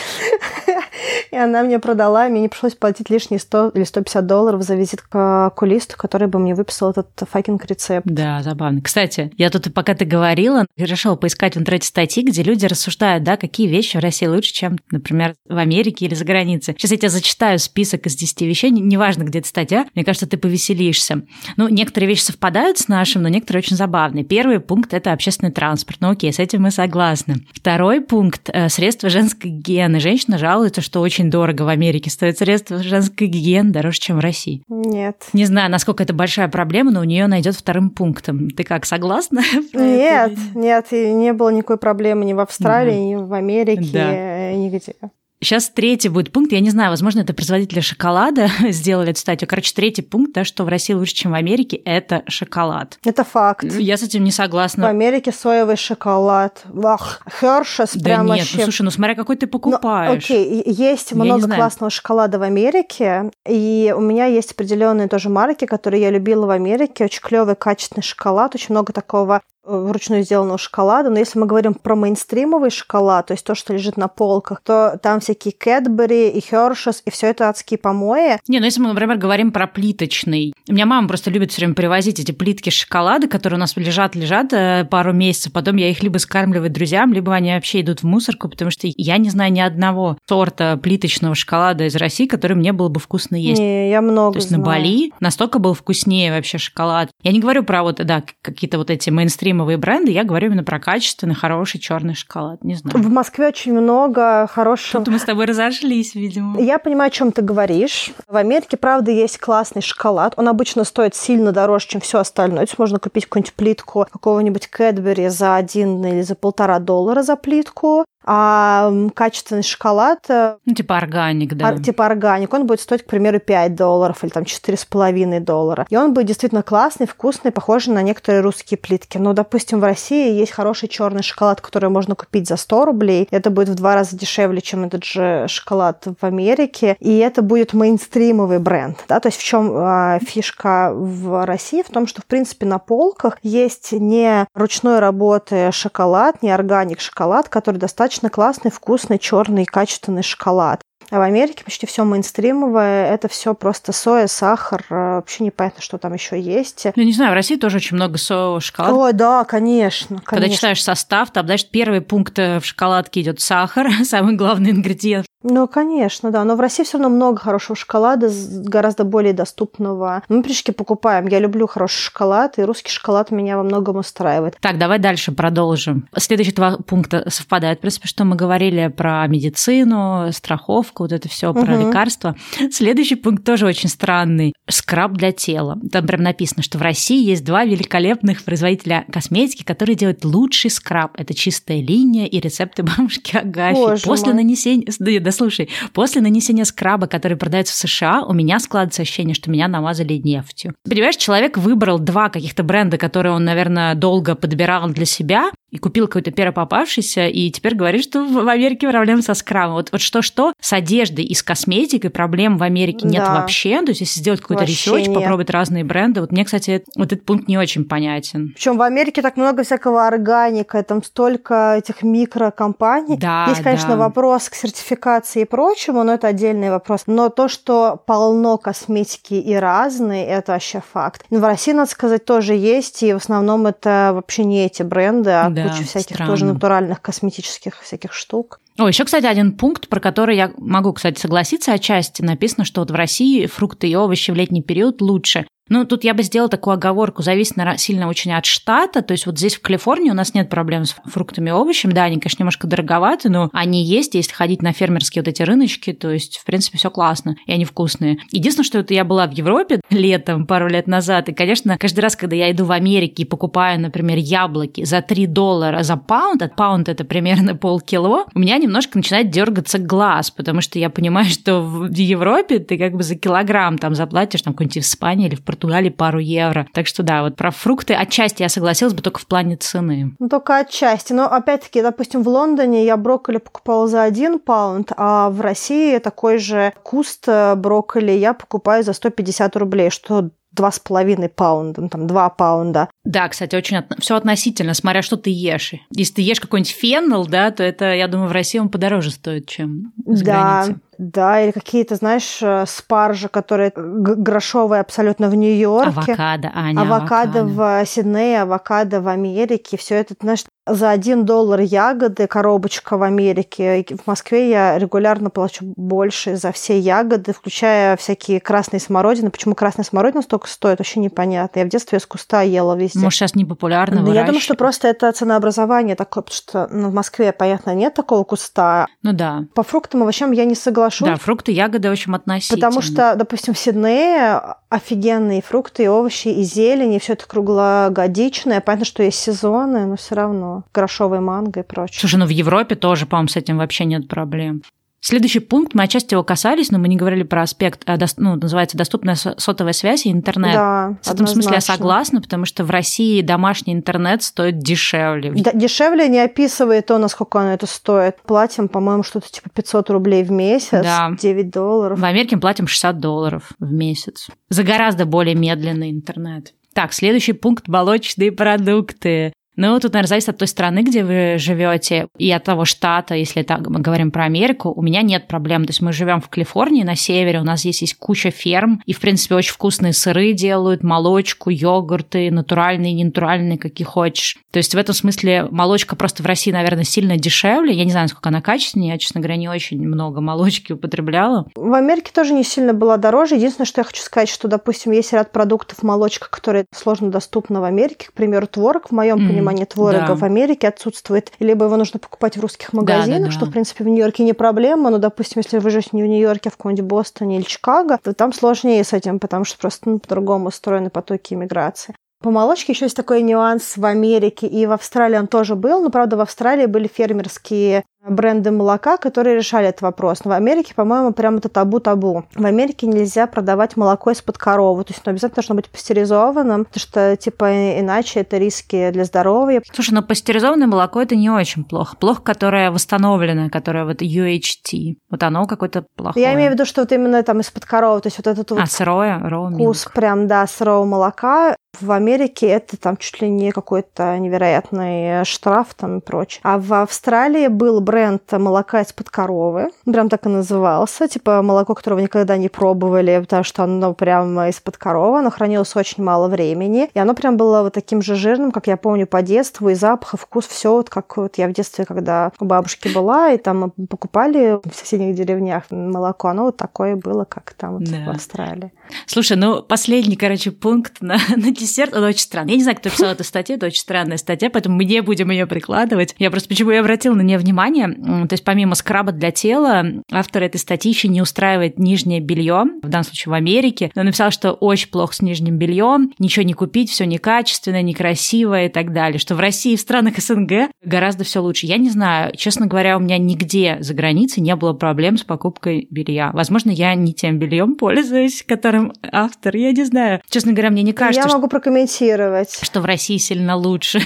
[1.30, 5.02] И она мне продала, мне не пришлось платить лишние 100 или 150 долларов за визит
[5.02, 8.06] к окулисту, который бы мне выписал этот fucking рецепт.
[8.06, 8.80] Да, забавно.
[8.80, 13.36] Кстати, я тут, пока ты говорила, решила поискать в интернете статьи, где люди рассуждают, да,
[13.36, 16.74] какие вещи в России лучше, чем, например, в Америке или за границей.
[16.76, 20.36] Сейчас я тебе зачитаю список из 10 вещей, неважно, где это статья, мне кажется, ты
[20.36, 21.22] повеселишься.
[21.56, 24.24] Ну, некоторые вещи совпадают с нашим, но некоторые очень забавные.
[24.24, 25.98] Первый пункт– это общественный транспорт.
[26.00, 27.36] Ну, окей, с этим мы согласны.
[27.52, 30.00] Второй пункт– средства женской гигиены.
[30.00, 34.62] Женщина жалуется, что очень дорого в Америке стоит средства женской гигиены дороже, чем в России.
[34.68, 35.26] Нет.
[35.32, 38.50] Не знаю, насколько это большая проблема, но у нее идет вторым пунктом.
[38.50, 39.42] Ты как, согласна?
[39.74, 44.52] Нет, нет, и не было никакой проблемы ни в Австралии, ни в Америке, да.
[44.52, 44.94] нигде.
[45.40, 46.52] Сейчас третий будет пункт.
[46.52, 49.46] Я не знаю, возможно, это производители шоколада сделали эту статью.
[49.48, 52.98] Короче, третий пункт, да, что в России лучше, чем в Америке, это шоколад.
[53.04, 53.64] Это факт.
[53.64, 54.86] Я с этим не согласна.
[54.86, 56.62] В Америке соевый шоколад.
[56.64, 58.56] Вах, Хершес да прям нет, вообще...
[58.58, 60.10] ну слушай, ну смотря какой ты покупаешь.
[60.10, 65.28] Ну, окей, есть я много классного шоколада в Америке, и у меня есть определенные тоже
[65.28, 67.04] марки, которые я любила в Америке.
[67.04, 71.96] Очень клевый, качественный шоколад, очень много такого вручную сделанного шоколада, но если мы говорим про
[71.96, 77.02] мейнстримовый шоколад, то есть то, что лежит на полках, то там всякие Кэтбери и Хершес,
[77.04, 78.38] и все это адские помои.
[78.48, 80.54] Не, ну если мы, например, говорим про плиточный.
[80.68, 84.14] У меня мама просто любит все время привозить эти плитки шоколада, которые у нас лежат,
[84.14, 88.04] лежат э, пару месяцев, потом я их либо скармливаю друзьям, либо они вообще идут в
[88.04, 92.72] мусорку, потому что я не знаю ни одного сорта плиточного шоколада из России, который мне
[92.72, 93.60] было бы вкусно есть.
[93.60, 94.62] Не, я много То есть знаю.
[94.62, 97.10] на Бали настолько был вкуснее вообще шоколад.
[97.22, 100.64] Я не говорю про вот, да, какие-то вот эти мейнстрим мейнстримовые бренды, я говорю именно
[100.64, 102.62] про качественный, хороший черный шоколад.
[102.64, 102.98] Не знаю.
[102.98, 105.04] В Москве очень много хорошего.
[105.04, 106.60] Тут мы с тобой разошлись, видимо.
[106.60, 108.12] Я понимаю, о чем ты говоришь.
[108.28, 110.34] В Америке, правда, есть классный шоколад.
[110.36, 112.58] Он обычно стоит сильно дороже, чем все остальное.
[112.58, 117.36] То есть можно купить какую-нибудь плитку какого-нибудь Кэтбери за один или за полтора доллара за
[117.36, 118.04] плитку.
[118.24, 120.20] А качественный шоколад...
[120.28, 121.76] Э, ну, типа органик, да.
[121.76, 122.52] Типа органик.
[122.54, 125.86] Он будет стоить, к примеру, 5 долларов или там 4,5 доллара.
[125.90, 129.18] И он будет действительно классный, вкусный, похожий на некоторые русские плитки.
[129.18, 133.28] Но, допустим, в России есть хороший черный шоколад, который можно купить за 100 рублей.
[133.30, 136.96] Это будет в два раза дешевле, чем этот же шоколад в Америке.
[137.00, 139.04] И это будет мейнстримовый бренд.
[139.08, 139.20] Да?
[139.20, 141.82] То есть в чем э, фишка в России?
[141.82, 147.48] В том, что, в принципе, на полках есть не ручной работы шоколад, не органик шоколад,
[147.48, 150.80] который достаточно достаточно классный, вкусный, черный, качественный шоколад.
[151.10, 155.98] А в Америке почти все мейнстримовое, это все просто соя, сахар, э, вообще непонятно, что
[155.98, 156.86] там еще есть.
[156.96, 158.94] Ну, не знаю, в России тоже очень много соевого шоколада.
[158.94, 160.24] Ой, да, конечно, конечно.
[160.24, 165.26] Когда читаешь состав, там, знаешь, первый пункт э, в шоколадке идет сахар, самый главный ингредиент.
[165.46, 166.42] Ну, конечно, да.
[166.44, 170.22] Но в России все равно много хорошего шоколада, гораздо более доступного.
[170.28, 171.26] Мы пришки покупаем.
[171.26, 174.56] Я люблю хороший шоколад, и русский шоколад меня во многом устраивает.
[174.60, 176.08] Так, давай дальше продолжим.
[176.16, 177.78] Следующие два пункта совпадают.
[177.78, 181.88] В принципе, что мы говорили про медицину, страховку, вот это все про угу.
[181.88, 182.34] лекарства.
[182.72, 184.54] Следующий пункт тоже очень странный.
[184.66, 185.78] Скраб для тела.
[185.92, 191.12] Там прям написано, что в России есть два великолепных производителя косметики, которые делают лучший скраб.
[191.18, 193.74] Это чистая линия и рецепты бабушки Агафьи.
[193.74, 194.42] Боже После мой.
[194.42, 194.90] нанесения...
[195.34, 200.14] Слушай, после нанесения скраба, который продается в США, у меня складывается ощущение, что меня намазали
[200.14, 200.74] нефтью.
[200.88, 206.06] Понимаешь, человек выбрал два каких-то бренда, которые он, наверное, долго подбирал для себя, и купил
[206.06, 209.74] какой-то первый попавшийся, и теперь говорит, что в Америке проблемы со скрабом.
[209.74, 213.40] Вот, вот что-что, с одеждой и с косметикой проблем в Америке нет да.
[213.40, 213.80] вообще.
[213.80, 216.20] То есть, если сделать какой-то research, попробовать разные бренды.
[216.20, 218.52] Вот мне, кстати, вот этот пункт не очень понятен.
[218.54, 223.16] Причем в Америке так много всякого органика, там столько этих микрокомпаний.
[223.16, 223.96] Да, Есть, конечно, да.
[223.96, 227.02] вопрос к сертификации и прочему, но это отдельный вопрос.
[227.08, 231.24] Но то, что полно косметики и разные, это вообще факт.
[231.30, 235.50] в России, надо сказать, тоже есть, и в основном это вообще не эти бренды, а
[235.50, 236.32] да кучу всяких странно.
[236.32, 238.60] тоже натуральных косметических всяких штук.
[238.78, 242.22] О, еще, кстати, один пункт, про который я могу, кстати, согласиться отчасти.
[242.22, 245.46] Написано, что вот в России фрукты и овощи в летний период лучше.
[245.68, 249.02] Ну, тут я бы сделала такую оговорку, зависит сильно очень от штата.
[249.02, 251.92] То есть вот здесь в Калифорнии у нас нет проблем с фруктами и овощами.
[251.92, 255.92] Да, они, конечно, немножко дороговаты, но они есть, если ходить на фермерские вот эти рыночки,
[255.92, 258.18] то есть, в принципе, все классно, и они вкусные.
[258.30, 262.16] Единственное, что это я была в Европе летом, пару лет назад, и, конечно, каждый раз,
[262.16, 266.48] когда я иду в Америке и покупаю, например, яблоки за 3 доллара за паунд, а
[266.48, 271.60] паунд это примерно полкило, у меня немножко начинает дергаться глаз, потому что я понимаю, что
[271.60, 275.42] в Европе ты как бы за килограмм там заплатишь, там, какой-нибудь в Испании или в
[275.54, 276.66] Португалии пару евро.
[276.72, 280.14] Так что да, вот про фрукты отчасти я согласилась бы только в плане цены.
[280.18, 281.12] Ну, только отчасти.
[281.12, 286.38] Но опять-таки, допустим, в Лондоне я брокколи покупала за один паунд, а в России такой
[286.38, 291.88] же куст э, брокколи я покупаю за 150 рублей, что два с половиной паунда, ну,
[291.88, 292.88] там два паунда.
[293.04, 293.86] Да, кстати, очень от...
[293.98, 295.74] все относительно, смотря что ты ешь.
[295.90, 299.48] Если ты ешь какой-нибудь феннел, да, то это, я думаю, в России он подороже стоит,
[299.48, 300.76] чем за да, границей.
[300.98, 306.12] Да, или какие-то, знаешь, э, спаржи, которые грошовые абсолютно в Нью-Йорке.
[306.12, 307.40] Авокадо, Аня, авокадо.
[307.40, 309.76] Авокадо в Сиднее, авокадо в Америке.
[309.76, 313.84] Все это, знаешь, за один доллар ягоды, коробочка в Америке.
[314.02, 319.30] В Москве я регулярно плачу больше за все ягоды, включая всякие красные смородины.
[319.30, 321.60] Почему красная смородина столько стоит, вообще непонятно.
[321.60, 323.00] Я в детстве из куста ела везде.
[323.00, 326.88] Может, сейчас не популярно да, Я думаю, что просто это ценообразование такое, потому что ну,
[326.88, 328.86] в Москве, понятно, нет такого куста.
[329.02, 329.44] Ну да.
[329.54, 331.06] По фруктам и овощам я не соглашусь.
[331.06, 332.56] Да, фрукты, ягоды, в общем, относительно.
[332.56, 338.60] Потому что, допустим, в Сиднее офигенные фрукты и овощи, и зелень, и все это круглогодичное.
[338.60, 341.98] Понятно, что есть сезоны, но все равно грошовой манго и прочее.
[341.98, 344.62] Слушай, ну в Европе тоже, по-моему, с этим вообще нет проблем.
[345.06, 348.78] Следующий пункт, мы отчасти его касались, но мы не говорили про аспект, э, ну, называется
[348.78, 350.54] доступная сотовая связь и интернет.
[350.54, 355.34] Да, В этом смысле я согласна, потому что в России домашний интернет стоит дешевле.
[355.36, 358.16] Да, дешевле не описывает то, насколько оно это стоит.
[358.22, 361.10] Платим, по-моему, что-то типа 500 рублей в месяц, да.
[361.20, 362.00] 9 долларов.
[362.00, 364.28] В Америке мы платим 60 долларов в месяц.
[364.48, 366.54] За гораздо более медленный интернет.
[366.72, 369.34] Так, следующий пункт– молочные продукты.
[369.56, 373.42] Ну, тут, наверное, зависит от той страны, где вы живете, и от того штата, если
[373.42, 375.64] так мы говорим про Америку, у меня нет проблем.
[375.64, 378.92] То есть мы живем в Калифорнии, на севере, у нас здесь есть куча ферм, и,
[378.92, 384.36] в принципе, очень вкусные сыры делают, молочку, йогурты, натуральные, ненатуральные, какие хочешь.
[384.50, 387.72] То есть в этом смысле молочка просто в России, наверное, сильно дешевле.
[387.74, 391.46] Я не знаю, сколько она качественнее, я, честно говоря, не очень много молочки употребляла.
[391.54, 393.36] В Америке тоже не сильно была дороже.
[393.36, 397.64] Единственное, что я хочу сказать, что, допустим, есть ряд продуктов молочка, которые сложно доступны в
[397.64, 398.08] Америке.
[398.08, 399.28] К примеру, творог, в моем mm.
[399.28, 400.14] понимании понимание творога да.
[400.14, 403.84] в Америке отсутствует, либо его нужно покупать в русских магазинах, да, да, что, в принципе,
[403.84, 406.84] в Нью-Йорке не проблема, но, допустим, если вы живете не в Нью-Йорке, а в каком-нибудь
[406.84, 411.34] Бостоне или Чикаго, то там сложнее с этим, потому что просто ну, по-другому устроены потоки
[411.34, 411.94] иммиграции.
[412.24, 415.90] По молочке еще есть такой нюанс в Америке, и в Австралии он тоже был, но,
[415.90, 420.24] правда, в Австралии были фермерские бренды молока, которые решали этот вопрос.
[420.24, 422.24] Но в Америке, по-моему, прям это табу-табу.
[422.34, 424.84] В Америке нельзя продавать молоко из-под коровы.
[424.84, 429.62] То есть оно обязательно должно быть пастеризованным, потому что, типа, иначе это риски для здоровья.
[429.70, 431.94] Слушай, но пастеризованное молоко это не очень плохо.
[431.96, 434.96] Плохо, которое восстановленное, которое вот UHT.
[435.10, 436.24] Вот оно какое-то плохое.
[436.24, 438.00] Я имею в виду, что вот именно там из-под коровы.
[438.00, 439.20] То есть вот этот вот а, сырое,
[439.52, 445.74] вкус прям, да, сырого молока В Америке это там чуть ли не какой-то невероятный штраф
[445.74, 446.40] там и прочее.
[446.42, 449.70] А в Австралии был бренд молока из-под коровы.
[449.84, 451.08] Прям так и назывался.
[451.08, 455.20] Типа молоко, которого никогда не пробовали, потому что оно прям из-под коровы.
[455.20, 456.90] Оно хранилось очень мало времени.
[456.94, 459.68] И оно прям было вот таким же жирным, как я помню по детству.
[459.68, 463.32] И запах, и вкус, все вот как вот я в детстве, когда у бабушки была,
[463.32, 466.28] и там покупали в соседних деревнях молоко.
[466.28, 468.04] Оно вот такое было, как там вот да.
[468.06, 468.72] в Австралии.
[469.06, 472.52] Слушай, ну последний, короче, пункт на, на десерт, он очень странный.
[472.52, 475.30] Я не знаю, кто писал эту статью, это очень странная статья, поэтому мы не будем
[475.30, 476.14] ее прикладывать.
[476.18, 477.88] Я просто почему я обратила на нее внимание.
[477.88, 482.88] То есть помимо скраба для тела, автор этой статьи еще не устраивает нижнее белье, в
[482.88, 483.90] данном случае в Америке.
[483.96, 488.68] Он написал, что очень плохо с нижним бельем, ничего не купить, все некачественно, некрасиво и
[488.68, 489.18] так далее.
[489.18, 491.66] Что в России и в странах СНГ гораздо все лучше.
[491.66, 495.86] Я не знаю, честно говоря, у меня нигде за границей не было проблем с покупкой
[495.90, 496.30] белья.
[496.32, 500.20] Возможно, я не тем бельем пользуюсь, которым автор, я не знаю.
[500.28, 502.58] Честно говоря, мне не кажется, я могу прокомментировать.
[502.62, 504.00] Что в России сильно лучше.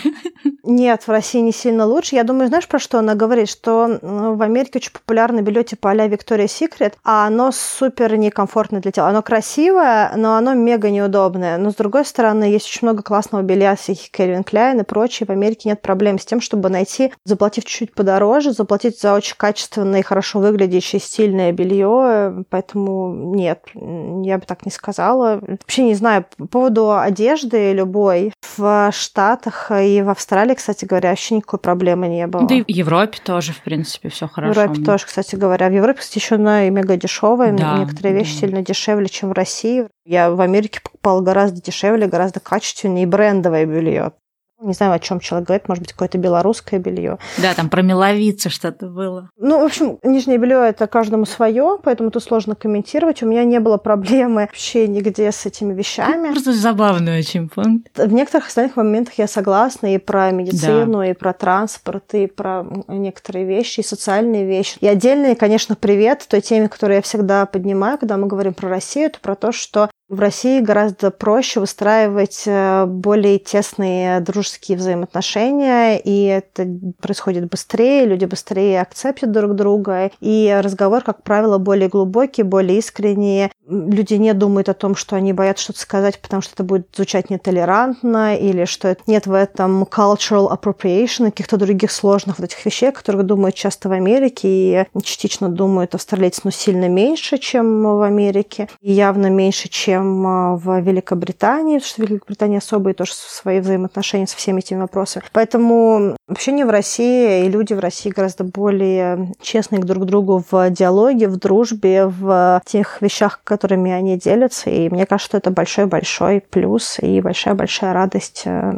[0.70, 2.14] Нет, в России не сильно лучше.
[2.14, 3.48] Я думаю, знаешь, про что она говорит?
[3.48, 8.92] Что в Америке очень популярно белье типа а-ля Victoria's Secret, а оно супер некомфортное для
[8.92, 9.08] тела.
[9.08, 11.56] Оно красивое, но оно мега неудобное.
[11.56, 15.26] Но, с другой стороны, есть очень много классного белья, всяких Кельвин Кляйн и прочее.
[15.26, 20.00] В Америке нет проблем с тем, чтобы найти, заплатив чуть-чуть подороже, заплатить за очень качественное
[20.00, 22.44] и хорошо выглядящее стильное белье.
[22.50, 25.40] Поэтому нет, я бы так не сказала.
[25.40, 31.36] Вообще не знаю, по поводу одежды любой в Штатах и в Австралии, кстати говоря, вообще
[31.36, 32.46] никакой проблемы не было.
[32.46, 34.52] Да и в Европе тоже, в принципе, все хорошо.
[34.52, 35.68] В Европе тоже, кстати говоря.
[35.68, 37.52] В Европе, кстати, еще на мега дешевые.
[37.52, 38.46] Да, Некоторые вещи да.
[38.46, 39.88] сильно дешевле, чем в России.
[40.04, 44.12] Я в Америке покупала гораздо дешевле, гораздо качественнее и брендовое белье.
[44.60, 47.18] Не знаю, о чем человек говорит, может быть, какое-то белорусское белье.
[47.38, 49.30] Да, там про меловицы что-то было.
[49.38, 53.22] Ну, в общем, нижнее белье это каждому свое, поэтому тут сложно комментировать.
[53.22, 56.32] У меня не было проблемы вообще нигде с этими вещами.
[56.32, 57.96] Просто забавный очень пункт.
[57.96, 61.06] В некоторых остальных моментах я согласна и про медицину, да.
[61.06, 64.78] и про транспорт, и про некоторые вещи, и социальные вещи.
[64.80, 69.06] И отдельный, конечно, привет той теме, которую я всегда поднимаю, когда мы говорим про Россию,
[69.06, 76.24] это про то, что в России гораздо проще выстраивать э, более тесные дружеские взаимоотношения, и
[76.24, 76.66] это
[77.00, 83.50] происходит быстрее, люди быстрее акцептят друг друга, и разговор, как правило, более глубокий, более искренний.
[83.66, 87.28] Люди не думают о том, что они боятся что-то сказать, потому что это будет звучать
[87.28, 92.92] нетолерантно, или что нет в этом cultural appropriation, каких-то других сложных вот этих вещей, о
[92.92, 98.70] которых думают часто в Америке, и частично думают австралийцы, но сильно меньше, чем в Америке,
[98.80, 104.26] и явно меньше, чем чем а, в Великобритании, потому что Великобритания особые тоже свои взаимоотношения
[104.26, 105.24] со всеми этими вопросами.
[105.32, 110.70] Поэтому общение в России и люди в России гораздо более честные друг к другу в
[110.70, 114.70] диалоге, в дружбе, в тех вещах, которыми они делятся.
[114.70, 118.72] И мне кажется, что это большой-большой плюс и большая-большая радость Э,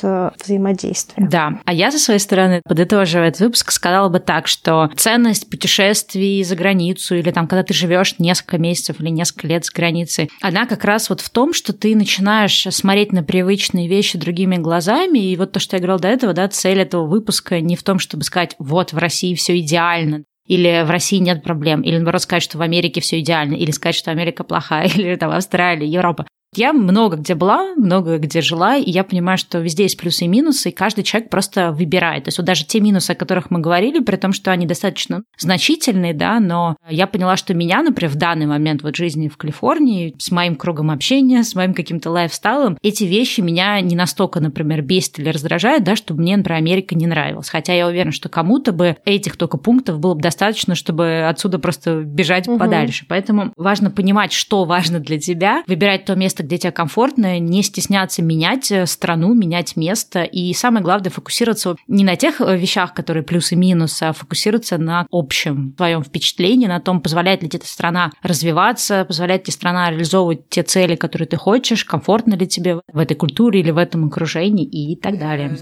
[0.00, 1.26] взаимодействия.
[1.28, 1.60] Да.
[1.64, 6.56] А я, со своей стороны, подытоживая этот выпуск, сказала бы так, что ценность путешествий за
[6.56, 10.84] границу или там, когда ты живешь несколько месяцев или несколько лет за границей, она как
[10.84, 15.18] раз вот в том, что ты начинаешь смотреть на привычные вещи другими глазами.
[15.18, 17.98] И вот то, что я говорила до этого, да, цель этого выпуска не в том,
[17.98, 22.42] чтобы сказать, вот в России все идеально, или в России нет проблем, или наоборот сказать,
[22.42, 26.26] что в Америке все идеально, или сказать, что Америка плохая, или там Австралия, Европа.
[26.54, 30.28] Я много где была, много где жила, и я понимаю, что везде есть плюсы и
[30.28, 32.24] минусы, и каждый человек просто выбирает.
[32.24, 35.22] То есть вот даже те минусы, о которых мы говорили, при том, что они достаточно
[35.38, 40.14] значительные, да, но я поняла, что меня, например, в данный момент вот жизни в Калифорнии,
[40.18, 45.20] с моим кругом общения, с моим каким-то лайфстайлом, эти вещи меня не настолько, например, бесит
[45.20, 47.48] или раздражают, да, чтобы мне, например, Америка не нравилась.
[47.48, 52.02] Хотя я уверена, что кому-то бы этих только пунктов было бы достаточно, чтобы отсюда просто
[52.02, 52.58] бежать угу.
[52.58, 53.06] подальше.
[53.08, 57.62] Поэтому важно понимать, что важно для тебя, выбирать то место, место, где тебе комфортно, не
[57.62, 60.22] стесняться менять э, страну, менять место.
[60.22, 64.78] И самое главное, фокусироваться не на тех э, вещах, которые плюс и минус, а фокусироваться
[64.78, 69.90] на общем своем впечатлении, на том, позволяет ли тебе эта страна развиваться, позволяет ли страна
[69.90, 74.06] реализовывать те цели, которые ты хочешь, комфортно ли тебе в этой культуре или в этом
[74.06, 75.56] окружении и так далее.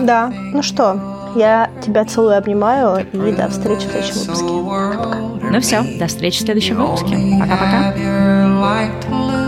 [0.00, 4.64] Да, ну что, я тебя целую, обнимаю и до встречи в следующем выпуске.
[4.64, 5.50] Пока-пока.
[5.50, 7.16] Ну все, до встречи в следующем выпуске.
[7.40, 9.43] Пока-пока.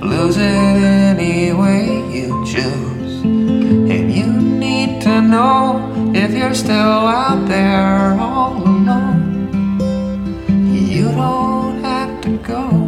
[0.00, 3.22] Lose it any way you choose.
[3.22, 9.48] And you need to know if you're still out there all alone.
[10.88, 12.85] You don't have to go.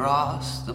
[0.00, 0.72] grass, the